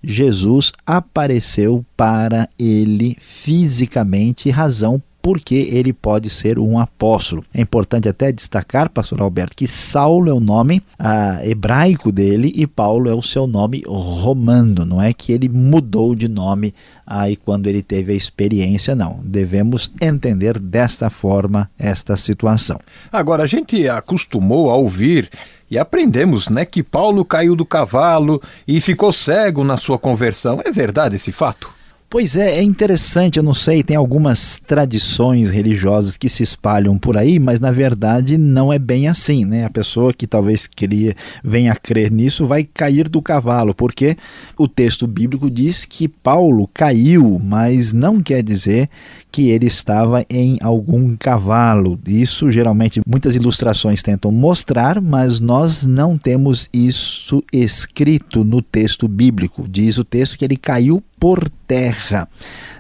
Jesus 0.04 0.74
apareceu 0.86 1.86
para 1.96 2.50
ele 2.60 3.16
fisicamente, 3.20 4.50
razão 4.50 5.02
porque 5.24 5.70
ele 5.72 5.94
pode 5.94 6.30
ser 6.30 6.60
um 6.60 6.78
apóstolo. 6.78 7.46
É 7.54 7.62
importante 7.62 8.10
até 8.10 8.30
destacar, 8.30 8.90
pastor 8.90 9.22
Alberto, 9.22 9.56
que 9.56 9.66
Saulo 9.66 10.30
é 10.30 10.34
o 10.34 10.40
nome 10.42 10.84
ah, 11.00 11.40
hebraico 11.42 12.12
dele 12.12 12.52
e 12.54 12.68
Paulo 12.68 13.10
é 13.10 13.14
o 13.16 13.22
seu 13.22 13.48
nome 13.48 13.84
romano. 13.88 14.84
Não 14.84 15.02
é 15.02 15.14
que 15.14 15.32
ele 15.32 15.48
mudou 15.48 16.14
de 16.14 16.28
nome 16.28 16.76
aí 17.08 17.38
quando 17.38 17.68
ele 17.68 17.82
teve 17.82 18.12
a 18.12 18.16
experiência, 18.16 18.96
não. 18.96 19.22
Devemos 19.24 19.90
entender 20.02 20.60
desta 20.60 21.10
forma 21.10 21.72
esta 21.80 22.18
situação. 22.18 22.78
Agora, 23.10 23.44
a 23.44 23.48
gente 23.48 23.88
acostumou 23.88 24.70
a 24.70 24.76
ouvir 24.76 25.30
e 25.74 25.80
aprendemos, 25.80 26.50
né, 26.50 26.66
que 26.66 26.84
Paulo 26.84 27.26
caiu 27.26 27.56
do 27.56 27.66
cavalo 27.66 28.40
e 28.68 28.80
ficou 28.80 29.12
cego 29.12 29.64
na 29.64 29.76
sua 29.76 29.98
conversão. 29.98 30.62
É 30.64 30.72
verdade 30.72 31.16
esse 31.16 31.32
fato? 31.32 31.68
Pois 32.08 32.38
é, 32.38 32.60
é 32.60 32.62
interessante, 32.62 33.38
eu 33.38 33.44
não 33.44 33.56
sei, 33.56 33.82
tem 33.82 33.98
algumas 33.98 34.60
tradições 34.60 35.50
religiosas 35.50 36.16
que 36.16 36.30
se 36.30 36.44
espalham 36.44 36.96
por 36.96 37.18
aí, 37.18 37.40
mas 37.40 37.60
na 37.60 37.72
verdade 37.72 38.38
não 38.38 38.72
é 38.72 38.78
bem 38.78 39.08
assim, 39.08 39.46
né? 39.46 39.66
A 39.66 39.70
pessoa 39.72 40.14
que 40.14 40.28
talvez 40.28 40.68
queria, 40.68 41.16
venha 41.44 41.72
a 41.72 41.76
crer 41.76 42.12
nisso 42.12 42.46
vai 42.46 42.64
cair 42.64 43.10
do 43.10 43.20
cavalo, 43.20 43.74
porque 43.74 44.16
o 44.56 44.68
texto 44.68 45.08
bíblico 45.08 45.50
diz 45.50 45.86
que 45.86 46.08
Paulo 46.08 46.70
caiu, 46.72 47.42
mas 47.44 47.92
não 47.94 48.22
quer 48.22 48.44
dizer 48.44 48.92
que 49.34 49.50
ele 49.50 49.66
estava 49.66 50.24
em 50.30 50.60
algum 50.62 51.18
cavalo. 51.18 52.00
Isso 52.06 52.52
geralmente 52.52 53.02
muitas 53.04 53.36
ilustrações 53.36 54.04
tentam 54.04 54.32
mostrar, 54.32 55.02
mas 55.02 55.40
nós 55.40 55.88
não 55.88 56.16
temos 56.20 56.70
isso 56.72 57.44
escrito 57.52 58.44
no 58.44 58.62
texto 58.62 59.08
bíblico. 59.08 59.68
Diz 59.68 59.98
o 59.98 60.04
texto 60.04 60.38
que 60.38 60.46
ele 60.46 60.56
caiu 60.56 61.02
por 61.20 61.50
terra. 61.68 62.30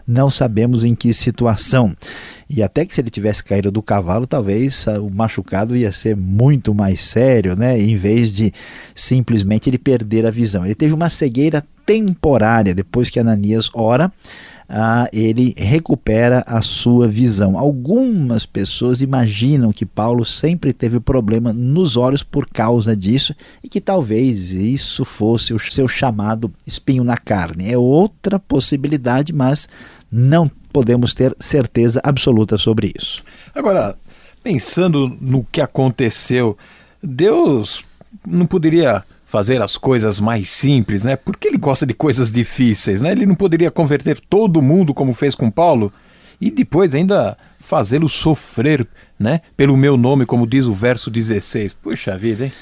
Não 0.08 0.30
sabemos 0.30 0.84
em 0.84 0.94
que 0.94 1.12
situação. 1.12 1.92
E 2.48 2.62
até 2.62 2.86
que 2.86 2.94
se 2.94 3.02
ele 3.02 3.10
tivesse 3.10 3.44
caído 3.44 3.72
do 3.72 3.82
cavalo, 3.82 4.28
talvez 4.28 4.86
o 5.02 5.10
machucado 5.10 5.76
ia 5.76 5.92
ser 5.92 6.16
muito 6.16 6.72
mais 6.76 7.02
sério, 7.02 7.56
né? 7.56 7.80
Em 7.80 7.98
vez 7.98 8.32
de 8.32 8.54
simplesmente 8.94 9.72
ele 9.72 9.80
perder 9.80 10.24
a 10.28 10.30
visão. 10.30 10.63
Ele 10.63 10.76
teve 10.76 10.94
uma 10.94 11.10
cegueira 11.10 11.66
temporária 11.84 12.76
depois 12.76 13.10
que 13.10 13.20
Ananias 13.20 13.72
ora 13.74 14.12
ah, 14.67 15.08
ele 15.12 15.54
recupera 15.58 16.43
a 16.47 16.62
sua 16.62 17.08
visão. 17.08 17.58
Algumas 17.58 18.45
pessoas 18.45 19.02
imaginam 19.02 19.71
que 19.71 19.86
Paulo 19.86 20.26
sempre 20.26 20.73
teve 20.73 20.99
problema 20.99 21.54
nos 21.54 21.97
olhos 21.97 22.23
por 22.23 22.47
causa 22.47 22.95
disso 22.95 23.36
e 23.63 23.69
que 23.69 23.82
talvez 23.82 24.52
isso 24.52 25.06
fosse 25.06 25.54
o 25.54 25.60
seu 25.60 25.88
chamado 25.88 26.52
espinho 26.65 27.04
na 27.04 27.17
carne. 27.17 27.71
É 27.71 27.78
outra 27.78 28.39
possibilidade, 28.39 29.34
mas 29.34 29.67
não 30.12 30.49
podemos 30.71 31.13
ter 31.13 31.36
certeza 31.39 32.02
absoluta 32.04 32.58
sobre 32.58 32.91
isso. 32.99 33.23
Agora, 33.54 33.95
pensando 34.43 35.08
no 35.21 35.43
que 35.43 35.62
aconteceu, 35.62 36.58
Deus 37.02 37.86
não 38.26 38.45
poderia 38.45 39.04
fazer 39.34 39.63
as 39.63 39.78
coisas 39.78 40.19
mais 40.19 40.48
simples, 40.48 41.04
né? 41.04 41.15
Porque 41.15 41.48
ele 41.48 41.58
gosta 41.58 41.88
de 41.88 41.93
coisas 41.96 42.32
difíceis, 42.32 43.02
né? 43.02 43.13
Ele 43.13 43.26
não 43.26 43.34
poderia 43.34 43.72
converter 43.72 44.19
todo 44.19 44.62
mundo 44.62 44.93
como 44.93 45.12
fez 45.15 45.34
com 45.34 45.50
Paulo 45.50 45.91
e 46.39 46.52
depois 46.52 46.93
ainda 46.93 47.36
fazê-lo 47.60 48.08
sofrer, 48.08 48.88
né? 49.17 49.41
Pelo 49.58 49.76
meu 49.76 49.98
nome, 49.98 50.28
como 50.28 50.46
diz 50.46 50.67
o 50.67 50.74
verso 50.76 51.10
16. 51.10 51.74
Puxa 51.74 52.15
vida, 52.15 52.46
hein? 52.46 52.54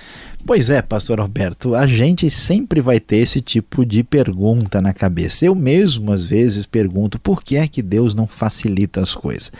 Pois 0.45 0.69
é, 0.69 0.81
pastor 0.81 1.19
Roberto, 1.19 1.75
a 1.75 1.86
gente 1.86 2.29
sempre 2.29 2.79
vai 2.79 3.01
ter 3.01 3.17
esse 3.17 3.41
tipo 3.41 3.86
de 3.86 4.01
pergunta 4.01 4.81
na 4.81 4.93
cabeça. 4.93 5.45
Eu 5.45 5.53
mesmo 5.53 6.13
às 6.13 6.23
vezes 6.23 6.65
pergunto 6.65 7.19
por 7.19 7.43
que 7.43 7.57
é 7.57 7.67
que 7.67 7.81
Deus 7.81 8.15
não 8.15 8.25
facilita 8.25 9.01
as 9.01 9.13
coisas. 9.13 9.51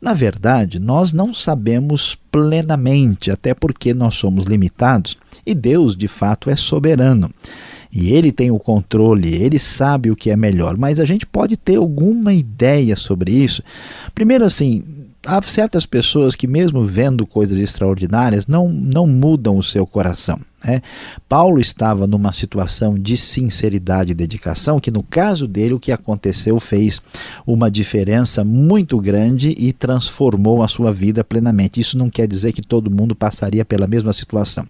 Na 0.00 0.14
verdade, 0.14 0.78
nós 0.78 1.12
não 1.12 1.34
sabemos 1.34 2.16
plenamente, 2.30 3.28
até 3.28 3.54
porque 3.54 3.92
nós 3.92 4.14
somos 4.14 4.46
limitados 4.46 5.18
e 5.46 5.54
Deus, 5.54 5.96
de 5.96 6.08
fato, 6.08 6.50
é 6.50 6.56
soberano. 6.56 7.30
E 7.92 8.12
ele 8.12 8.30
tem 8.30 8.50
o 8.50 8.58
controle, 8.58 9.34
ele 9.34 9.58
sabe 9.58 10.10
o 10.10 10.16
que 10.16 10.30
é 10.30 10.36
melhor, 10.36 10.76
mas 10.76 11.00
a 11.00 11.04
gente 11.04 11.26
pode 11.26 11.56
ter 11.56 11.76
alguma 11.76 12.32
ideia 12.32 12.94
sobre 12.94 13.32
isso. 13.32 13.62
Primeiro, 14.14 14.44
assim, 14.44 14.84
há 15.26 15.42
certas 15.42 15.84
pessoas 15.86 16.36
que, 16.36 16.46
mesmo 16.46 16.84
vendo 16.84 17.26
coisas 17.26 17.58
extraordinárias, 17.58 18.46
não, 18.46 18.68
não 18.68 19.06
mudam 19.06 19.56
o 19.56 19.62
seu 19.62 19.86
coração. 19.86 20.40
Né? 20.64 20.82
Paulo 21.28 21.60
estava 21.60 22.06
numa 22.06 22.32
situação 22.32 22.98
de 22.98 23.16
sinceridade 23.16 24.12
e 24.12 24.14
dedicação, 24.14 24.78
que 24.78 24.90
no 24.90 25.02
caso 25.02 25.46
dele 25.46 25.74
o 25.74 25.80
que 25.80 25.92
aconteceu 25.92 26.58
fez 26.60 27.00
uma 27.46 27.70
diferença 27.70 28.44
muito 28.44 28.98
grande 28.98 29.54
e 29.56 29.72
transformou 29.72 30.62
a 30.62 30.68
sua 30.68 30.92
vida 30.92 31.24
plenamente. 31.24 31.80
Isso 31.80 31.96
não 31.96 32.10
quer 32.10 32.26
dizer 32.26 32.52
que 32.52 32.62
todo 32.62 32.90
mundo 32.90 33.14
passaria 33.14 33.64
pela 33.64 33.86
mesma 33.86 34.12
situação. 34.12 34.66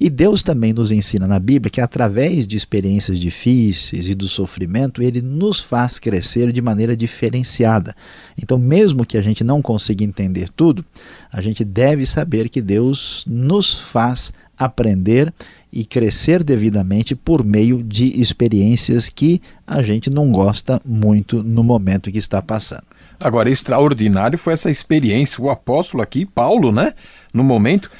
E 0.00 0.08
Deus 0.08 0.42
também 0.42 0.72
nos 0.72 0.92
ensina 0.92 1.26
na 1.26 1.38
Bíblia 1.38 1.70
que 1.70 1.80
através 1.80 2.46
de 2.46 2.56
experiências 2.56 3.18
difíceis 3.18 4.08
e 4.08 4.14
do 4.14 4.28
sofrimento, 4.28 5.02
ele 5.02 5.20
nos 5.20 5.60
faz 5.60 5.98
crescer 5.98 6.52
de 6.52 6.62
maneira 6.62 6.96
diferenciada. 6.96 7.94
Então, 8.40 8.58
mesmo 8.58 9.04
que 9.04 9.18
a 9.18 9.22
gente 9.22 9.42
não 9.42 9.60
consiga 9.60 10.04
entender 10.04 10.48
tudo, 10.50 10.84
a 11.32 11.40
gente 11.40 11.64
deve 11.64 12.06
saber 12.06 12.48
que 12.48 12.62
Deus 12.62 13.24
nos 13.26 13.78
faz 13.78 14.32
aprender 14.58 15.32
e 15.72 15.84
crescer 15.84 16.42
devidamente 16.42 17.14
por 17.14 17.44
meio 17.44 17.82
de 17.82 18.20
experiências 18.20 19.08
que 19.08 19.40
a 19.66 19.82
gente 19.82 20.10
não 20.10 20.32
gosta 20.32 20.80
muito 20.84 21.42
no 21.42 21.62
momento 21.62 22.10
que 22.10 22.18
está 22.18 22.40
passando. 22.40 22.84
Agora, 23.20 23.50
extraordinário 23.50 24.38
foi 24.38 24.52
essa 24.52 24.70
experiência. 24.70 25.42
O 25.42 25.50
apóstolo 25.50 26.02
aqui, 26.02 26.24
Paulo, 26.24 26.72
né? 26.72 26.94
No 27.32 27.42
momento, 27.42 27.90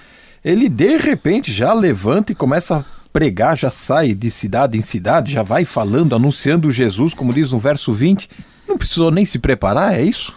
ele 0.45 0.69
de 0.69 0.97
repente 0.97 1.53
já 1.53 1.73
levanta 1.73 2.33
e 2.33 2.35
começa 2.35 2.77
a 2.77 2.85
pregar, 3.13 3.59
já 3.59 3.71
sai 3.71 4.15
de 4.15 4.31
cidade 4.31 4.79
em 4.79 4.81
cidade, 4.81 5.33
já 5.33 5.43
vai 5.43 5.65
falando, 5.65 6.15
anunciando 6.15 6.71
Jesus, 6.71 7.15
como 7.15 7.35
diz 7.35 7.53
no 7.53 7.59
verso 7.59 7.93
20. 7.93 8.31
Não 8.67 8.79
precisou 8.79 9.11
nem 9.11 9.27
se 9.27 9.39
preparar, 9.39 9.95
é 9.95 10.03
isso? 10.03 10.33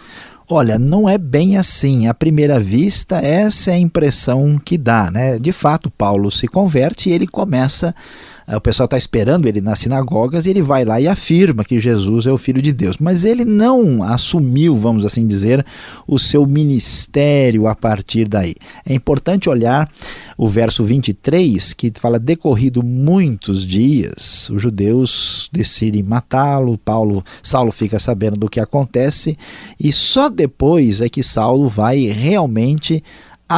Olha, 0.54 0.78
não 0.78 1.08
é 1.08 1.16
bem 1.16 1.56
assim. 1.56 2.08
À 2.08 2.12
primeira 2.12 2.60
vista, 2.60 3.16
essa 3.16 3.70
é 3.70 3.74
a 3.74 3.78
impressão 3.78 4.60
que 4.62 4.76
dá. 4.76 5.10
Né? 5.10 5.38
De 5.38 5.50
fato, 5.50 5.90
Paulo 5.90 6.30
se 6.30 6.46
converte 6.46 7.08
e 7.08 7.12
ele 7.14 7.26
começa 7.26 7.94
o 8.56 8.60
pessoal 8.60 8.84
está 8.84 8.98
esperando 8.98 9.46
ele 9.46 9.60
nas 9.60 9.78
sinagogas 9.78 10.46
e 10.46 10.50
ele 10.50 10.62
vai 10.62 10.84
lá 10.84 11.00
e 11.00 11.08
afirma 11.08 11.64
que 11.64 11.80
Jesus 11.80 12.26
é 12.26 12.32
o 12.32 12.38
Filho 12.38 12.60
de 12.60 12.72
Deus. 12.72 12.98
Mas 12.98 13.24
ele 13.24 13.44
não 13.44 14.02
assumiu, 14.02 14.76
vamos 14.76 15.06
assim 15.06 15.26
dizer, 15.26 15.64
o 16.06 16.18
seu 16.18 16.46
ministério 16.46 17.66
a 17.66 17.74
partir 17.74 18.28
daí. 18.28 18.54
É 18.84 18.94
importante 18.94 19.48
olhar 19.48 19.90
o 20.36 20.48
verso 20.48 20.84
23, 20.84 21.72
que 21.72 21.92
fala: 21.94 22.18
Decorrido 22.18 22.82
muitos 22.82 23.66
dias, 23.66 24.50
os 24.50 24.60
judeus 24.60 25.48
decidem 25.52 26.02
matá-lo. 26.02 26.76
Paulo, 26.76 27.24
Saulo 27.42 27.72
fica 27.72 27.98
sabendo 27.98 28.36
do 28.36 28.48
que 28.48 28.60
acontece 28.60 29.38
e 29.78 29.92
só 29.92 30.28
depois 30.28 31.00
é 31.00 31.08
que 31.08 31.22
Saulo 31.22 31.68
vai 31.68 32.06
realmente 32.06 33.02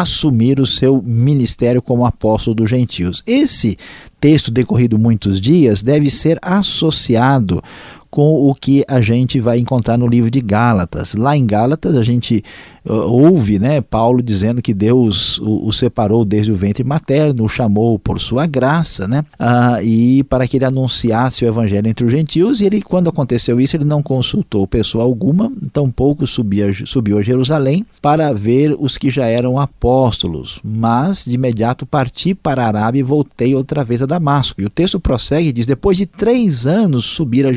assumir 0.00 0.60
o 0.60 0.66
seu 0.66 1.02
ministério 1.02 1.82
como 1.82 2.06
apóstolo 2.06 2.54
dos 2.54 2.70
gentios. 2.70 3.22
Esse 3.26 3.78
texto 4.20 4.50
decorrido 4.50 4.98
muitos 4.98 5.40
dias 5.40 5.82
deve 5.82 6.10
ser 6.10 6.38
associado 6.40 7.62
com 8.10 8.48
o 8.48 8.54
que 8.54 8.84
a 8.86 9.00
gente 9.00 9.40
vai 9.40 9.58
encontrar 9.58 9.98
no 9.98 10.06
livro 10.06 10.30
de 10.30 10.40
Gálatas. 10.40 11.14
Lá 11.14 11.36
em 11.36 11.44
Gálatas 11.44 11.96
a 11.96 12.02
gente 12.02 12.44
uh, 12.84 12.92
ouve 12.92 13.58
né, 13.58 13.80
Paulo 13.80 14.22
dizendo 14.22 14.62
que 14.62 14.74
Deus 14.74 15.38
o, 15.38 15.66
o, 15.66 15.72
separou 15.72 16.24
desde 16.24 16.52
o 16.52 16.56
ventre 16.56 16.84
materno, 16.84 17.44
o 17.44 17.48
chamou 17.48 17.98
por 17.98 18.20
sua 18.20 18.46
graça, 18.46 19.06
né, 19.08 19.24
uh, 19.40 19.82
e 19.82 20.24
para 20.24 20.46
que 20.46 20.56
ele 20.56 20.64
anunciasse 20.64 21.44
o 21.44 21.48
evangelho 21.48 21.88
entre 21.88 22.04
os 22.04 22.12
gentios. 22.12 22.60
E 22.60 22.66
ele, 22.66 22.82
quando 22.82 23.08
aconteceu 23.08 23.60
isso, 23.60 23.76
ele 23.76 23.84
não 23.84 24.02
consultou 24.02 24.66
pessoa 24.66 25.04
alguma, 25.04 25.52
tampouco 25.72 26.26
subia, 26.26 26.72
subiu 26.86 27.18
a 27.18 27.22
Jerusalém 27.22 27.86
para 28.00 28.32
ver 28.32 28.76
os 28.78 28.98
que 28.98 29.10
já 29.10 29.26
eram 29.26 29.58
apóstolos, 29.58 30.60
mas 30.62 31.24
de 31.24 31.34
imediato 31.34 31.86
parti 31.86 32.34
para 32.34 32.64
a 32.64 32.66
Arábia 32.66 33.00
e 33.00 33.02
voltei 33.02 33.54
outra 33.54 33.84
vez 33.84 34.02
a 34.02 34.06
Damasco. 34.06 34.60
E 34.60 34.64
o 34.64 34.70
texto 34.70 35.00
prossegue 35.00 35.48
e 35.48 35.52
diz: 35.52 35.66
depois 35.66 35.96
de 35.96 36.06
três 36.06 36.66
anos 36.66 37.04
subir 37.04 37.46
a 37.46 37.50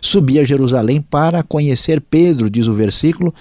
subi 0.00 0.38
a 0.38 0.44
Jerusalém 0.44 1.00
para 1.00 1.42
conhecer 1.42 2.00
Pedro, 2.00 2.50
diz 2.50 2.66
o 2.66 2.72
versículo. 2.72 3.34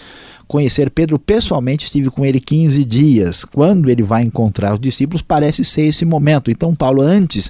Conhecer 0.47 0.89
Pedro 0.89 1.17
pessoalmente, 1.31 1.85
estive 1.85 2.09
com 2.09 2.25
ele 2.25 2.41
15 2.41 2.83
dias. 2.83 3.45
Quando 3.45 3.89
ele 3.89 4.03
vai 4.03 4.21
encontrar 4.21 4.73
os 4.73 4.79
discípulos, 4.81 5.21
parece 5.21 5.63
ser 5.63 5.83
esse 5.83 6.03
momento. 6.03 6.51
Então, 6.51 6.75
Paulo, 6.75 7.01
antes 7.01 7.49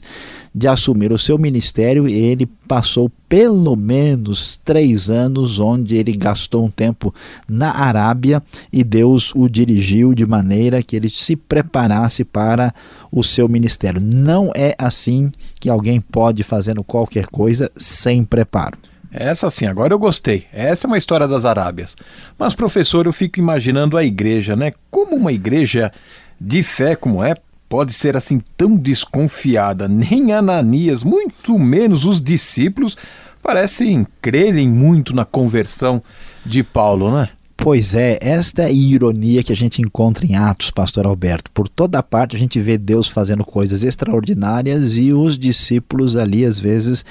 de 0.53 0.67
assumir 0.67 1.11
o 1.11 1.17
seu 1.17 1.35
ministério, 1.35 2.07
ele 2.07 2.45
passou 2.67 3.11
pelo 3.27 3.75
menos 3.75 4.61
três 4.63 5.09
anos, 5.09 5.57
onde 5.57 5.95
ele 5.95 6.11
gastou 6.11 6.63
um 6.63 6.69
tempo 6.69 7.11
na 7.49 7.71
Arábia 7.71 8.43
e 8.71 8.83
Deus 8.83 9.33
o 9.33 9.49
dirigiu 9.49 10.13
de 10.13 10.27
maneira 10.27 10.83
que 10.83 10.95
ele 10.95 11.09
se 11.09 11.35
preparasse 11.35 12.23
para 12.23 12.75
o 13.11 13.23
seu 13.23 13.49
ministério. 13.49 13.99
Não 13.99 14.51
é 14.53 14.75
assim 14.77 15.31
que 15.59 15.71
alguém 15.71 15.99
pode 15.99 16.43
fazendo 16.43 16.83
qualquer 16.83 17.25
coisa 17.25 17.71
sem 17.75 18.23
preparo. 18.23 18.77
Essa 19.12 19.50
sim, 19.50 19.65
agora 19.65 19.93
eu 19.93 20.00
gostei. 20.00 20.45
Essa 20.54 20.86
é 20.86 20.89
uma 20.89 20.97
história 20.97 21.28
das 21.28 21.43
Arábias. 21.43 21.97
Mas, 22.39 22.56
professor, 22.56 23.06
eu 23.06 23.12
fico 23.12 23.39
imaginando 23.39 23.97
a 23.97 24.04
igreja, 24.04 24.56
né? 24.56 24.71
Como 24.89 25.15
uma 25.15 25.34
igreja 25.34 25.91
de 26.39 26.63
fé 26.63 26.95
como 26.95 27.21
é, 27.21 27.36
pode 27.67 27.91
ser 27.93 28.15
assim 28.15 28.41
tão 28.56 28.78
desconfiada? 28.78 29.88
Nem 29.88 30.32
Ananias, 30.32 31.04
muito 31.04 31.60
menos 31.60 32.06
os 32.06 32.21
discípulos, 32.21 32.97
parecem 33.43 34.08
crerem 34.21 34.69
muito 34.69 35.13
na 35.13 35.26
conversão 35.26 36.02
de 36.45 36.63
Paulo, 36.63 37.12
né? 37.12 37.30
Pois 37.63 37.93
é, 37.93 38.17
esta 38.19 38.63
é 38.63 38.65
a 38.65 38.71
ironia 38.71 39.43
que 39.43 39.54
a 39.54 39.56
gente 39.56 39.84
encontra 39.84 40.26
em 40.26 40.36
Atos, 40.36 40.71
pastor 40.71 41.06
Alberto. 41.06 41.52
Por 41.52 41.69
toda 41.69 42.02
parte 42.02 42.36
a 42.36 42.39
gente 42.39 42.60
vê 42.60 42.76
Deus 42.76 43.08
fazendo 43.08 43.45
coisas 43.45 43.84
extraordinárias 43.84 44.97
e 44.97 45.13
os 45.13 45.38
discípulos 45.38 46.15
ali 46.15 46.43
às 46.43 46.58
vezes 46.58 47.06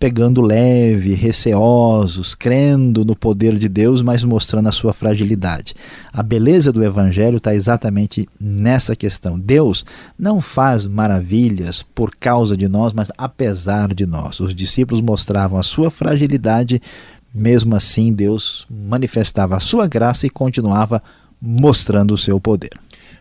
pegando 0.00 0.42
leve, 0.42 1.14
receosos, 1.14 2.34
crendo 2.34 3.04
no 3.04 3.14
poder 3.14 3.56
de 3.56 3.68
Deus, 3.68 4.02
mas 4.02 4.24
mostrando 4.24 4.68
a 4.68 4.72
sua 4.72 4.92
fragilidade. 4.92 5.72
A 6.12 6.20
beleza 6.20 6.72
do 6.72 6.82
evangelho 6.82 7.36
está 7.36 7.54
exatamente 7.54 8.28
nessa 8.40 8.96
questão. 8.96 9.38
Deus 9.38 9.86
não 10.18 10.40
faz 10.40 10.84
maravilhas 10.84 11.80
por 11.80 12.12
causa 12.16 12.56
de 12.56 12.66
nós, 12.66 12.92
mas 12.92 13.12
apesar 13.16 13.94
de 13.94 14.04
nós. 14.04 14.40
Os 14.40 14.52
discípulos 14.52 15.00
mostravam 15.00 15.60
a 15.60 15.62
sua 15.62 15.92
fragilidade 15.92 16.82
mesmo 17.34 17.74
assim, 17.74 18.12
Deus 18.12 18.66
manifestava 18.70 19.56
a 19.56 19.60
sua 19.60 19.86
graça 19.86 20.26
e 20.26 20.30
continuava 20.30 21.02
mostrando 21.40 22.14
o 22.14 22.18
seu 22.18 22.38
poder. 22.38 22.70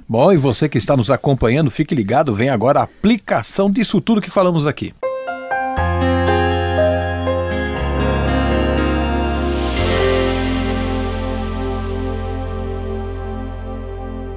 Bom, 0.08 0.32
e 0.34 0.38
você 0.38 0.68
que 0.68 0.78
está 0.78 0.98
nos 0.98 1.10
acompanhando, 1.10 1.72
fique 1.72 1.96
ligado, 1.96 2.36
vem 2.36 2.50
agora 2.50 2.82
a 2.82 2.84
aplicação 2.84 3.72
disso 3.72 4.02
tudo 4.02 4.22
que 4.22 4.30
falamos 4.30 4.68
aqui. 4.68 4.94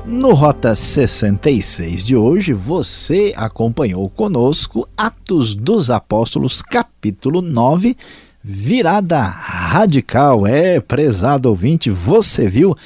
No 0.06 0.32
Rota 0.32 0.74
66 0.74 2.06
de 2.06 2.16
hoje, 2.16 2.52
você 2.52 3.34
acompanhou 3.36 4.08
conosco 4.08 4.88
Atos 4.96 5.54
dos 5.54 5.90
Apóstolos, 5.90 6.62
capítulo 6.62 7.42
9, 7.42 7.96
Virada 8.46 9.22
radical, 9.22 10.46
é, 10.46 10.78
prezado 10.78 11.48
ouvinte, 11.48 11.88
você 11.88 12.46
viu 12.46 12.76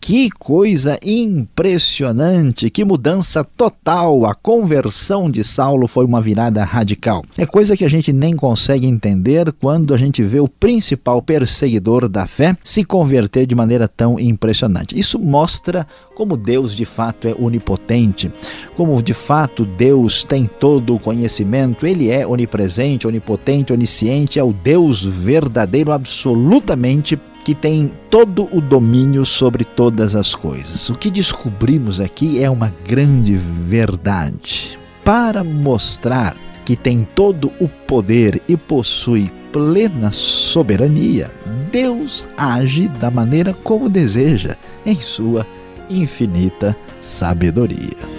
que 0.00 0.30
coisa 0.30 0.98
impressionante, 1.02 2.70
que 2.70 2.84
mudança 2.84 3.42
total! 3.44 4.24
A 4.26 4.34
conversão 4.34 5.30
de 5.30 5.42
Saulo 5.42 5.88
foi 5.88 6.04
uma 6.04 6.20
virada 6.20 6.62
radical. 6.64 7.24
É 7.36 7.46
coisa 7.46 7.76
que 7.76 7.84
a 7.84 7.88
gente 7.88 8.12
nem 8.12 8.34
consegue 8.34 8.86
entender 8.86 9.52
quando 9.52 9.92
a 9.92 9.96
gente 9.96 10.22
vê 10.22 10.40
o 10.40 10.48
principal 10.48 11.20
perseguidor 11.22 12.08
da 12.08 12.26
fé 12.26 12.56
se 12.62 12.84
converter 12.84 13.46
de 13.46 13.54
maneira 13.54 13.88
tão 13.88 14.18
impressionante. 14.18 14.98
Isso 14.98 15.18
mostra 15.18 15.86
como 16.14 16.36
Deus 16.36 16.74
de 16.74 16.84
fato 16.84 17.28
é 17.28 17.34
onipotente, 17.38 18.32
como 18.74 19.02
de 19.02 19.12
fato 19.12 19.64
Deus 19.64 20.22
tem 20.22 20.46
todo 20.46 20.94
o 20.94 20.98
conhecimento, 20.98 21.86
ele 21.86 22.10
é 22.10 22.26
onipresente, 22.26 23.06
onipotente, 23.06 23.72
onisciente, 23.72 24.38
é 24.38 24.42
o 24.42 24.52
Deus 24.52 25.02
verdadeiro, 25.02 25.92
absolutamente 25.92 27.18
que 27.46 27.54
tem 27.54 27.88
todo 28.10 28.48
o 28.50 28.60
domínio 28.60 29.24
sobre 29.24 29.62
todas 29.62 30.16
as 30.16 30.34
coisas. 30.34 30.90
O 30.90 30.96
que 30.96 31.08
descobrimos 31.08 32.00
aqui 32.00 32.42
é 32.42 32.50
uma 32.50 32.74
grande 32.84 33.36
verdade. 33.36 34.76
Para 35.04 35.44
mostrar 35.44 36.36
que 36.64 36.74
tem 36.74 37.06
todo 37.14 37.52
o 37.60 37.68
poder 37.68 38.42
e 38.48 38.56
possui 38.56 39.30
plena 39.52 40.10
soberania, 40.10 41.30
Deus 41.70 42.28
age 42.36 42.88
da 42.88 43.12
maneira 43.12 43.54
como 43.62 43.88
deseja, 43.88 44.56
em 44.84 45.00
sua 45.00 45.46
infinita 45.88 46.76
sabedoria. 47.00 48.15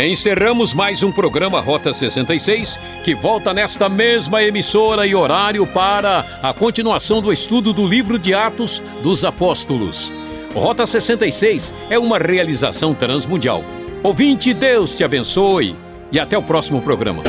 Encerramos 0.00 0.72
mais 0.72 1.02
um 1.02 1.10
programa 1.10 1.60
Rota 1.60 1.92
66, 1.92 2.78
que 3.02 3.16
volta 3.16 3.52
nesta 3.52 3.88
mesma 3.88 4.40
emissora 4.44 5.04
e 5.04 5.12
horário 5.12 5.66
para 5.66 6.24
a 6.40 6.54
continuação 6.54 7.20
do 7.20 7.32
estudo 7.32 7.72
do 7.72 7.84
livro 7.84 8.16
de 8.16 8.32
Atos 8.32 8.80
dos 9.02 9.24
Apóstolos. 9.24 10.14
Rota 10.54 10.86
66 10.86 11.74
é 11.90 11.98
uma 11.98 12.16
realização 12.16 12.94
transmundial. 12.94 13.64
Ouvinte, 14.00 14.54
Deus 14.54 14.94
te 14.94 15.02
abençoe 15.02 15.74
e 16.12 16.20
até 16.20 16.38
o 16.38 16.42
próximo 16.42 16.80
programa. 16.80 17.24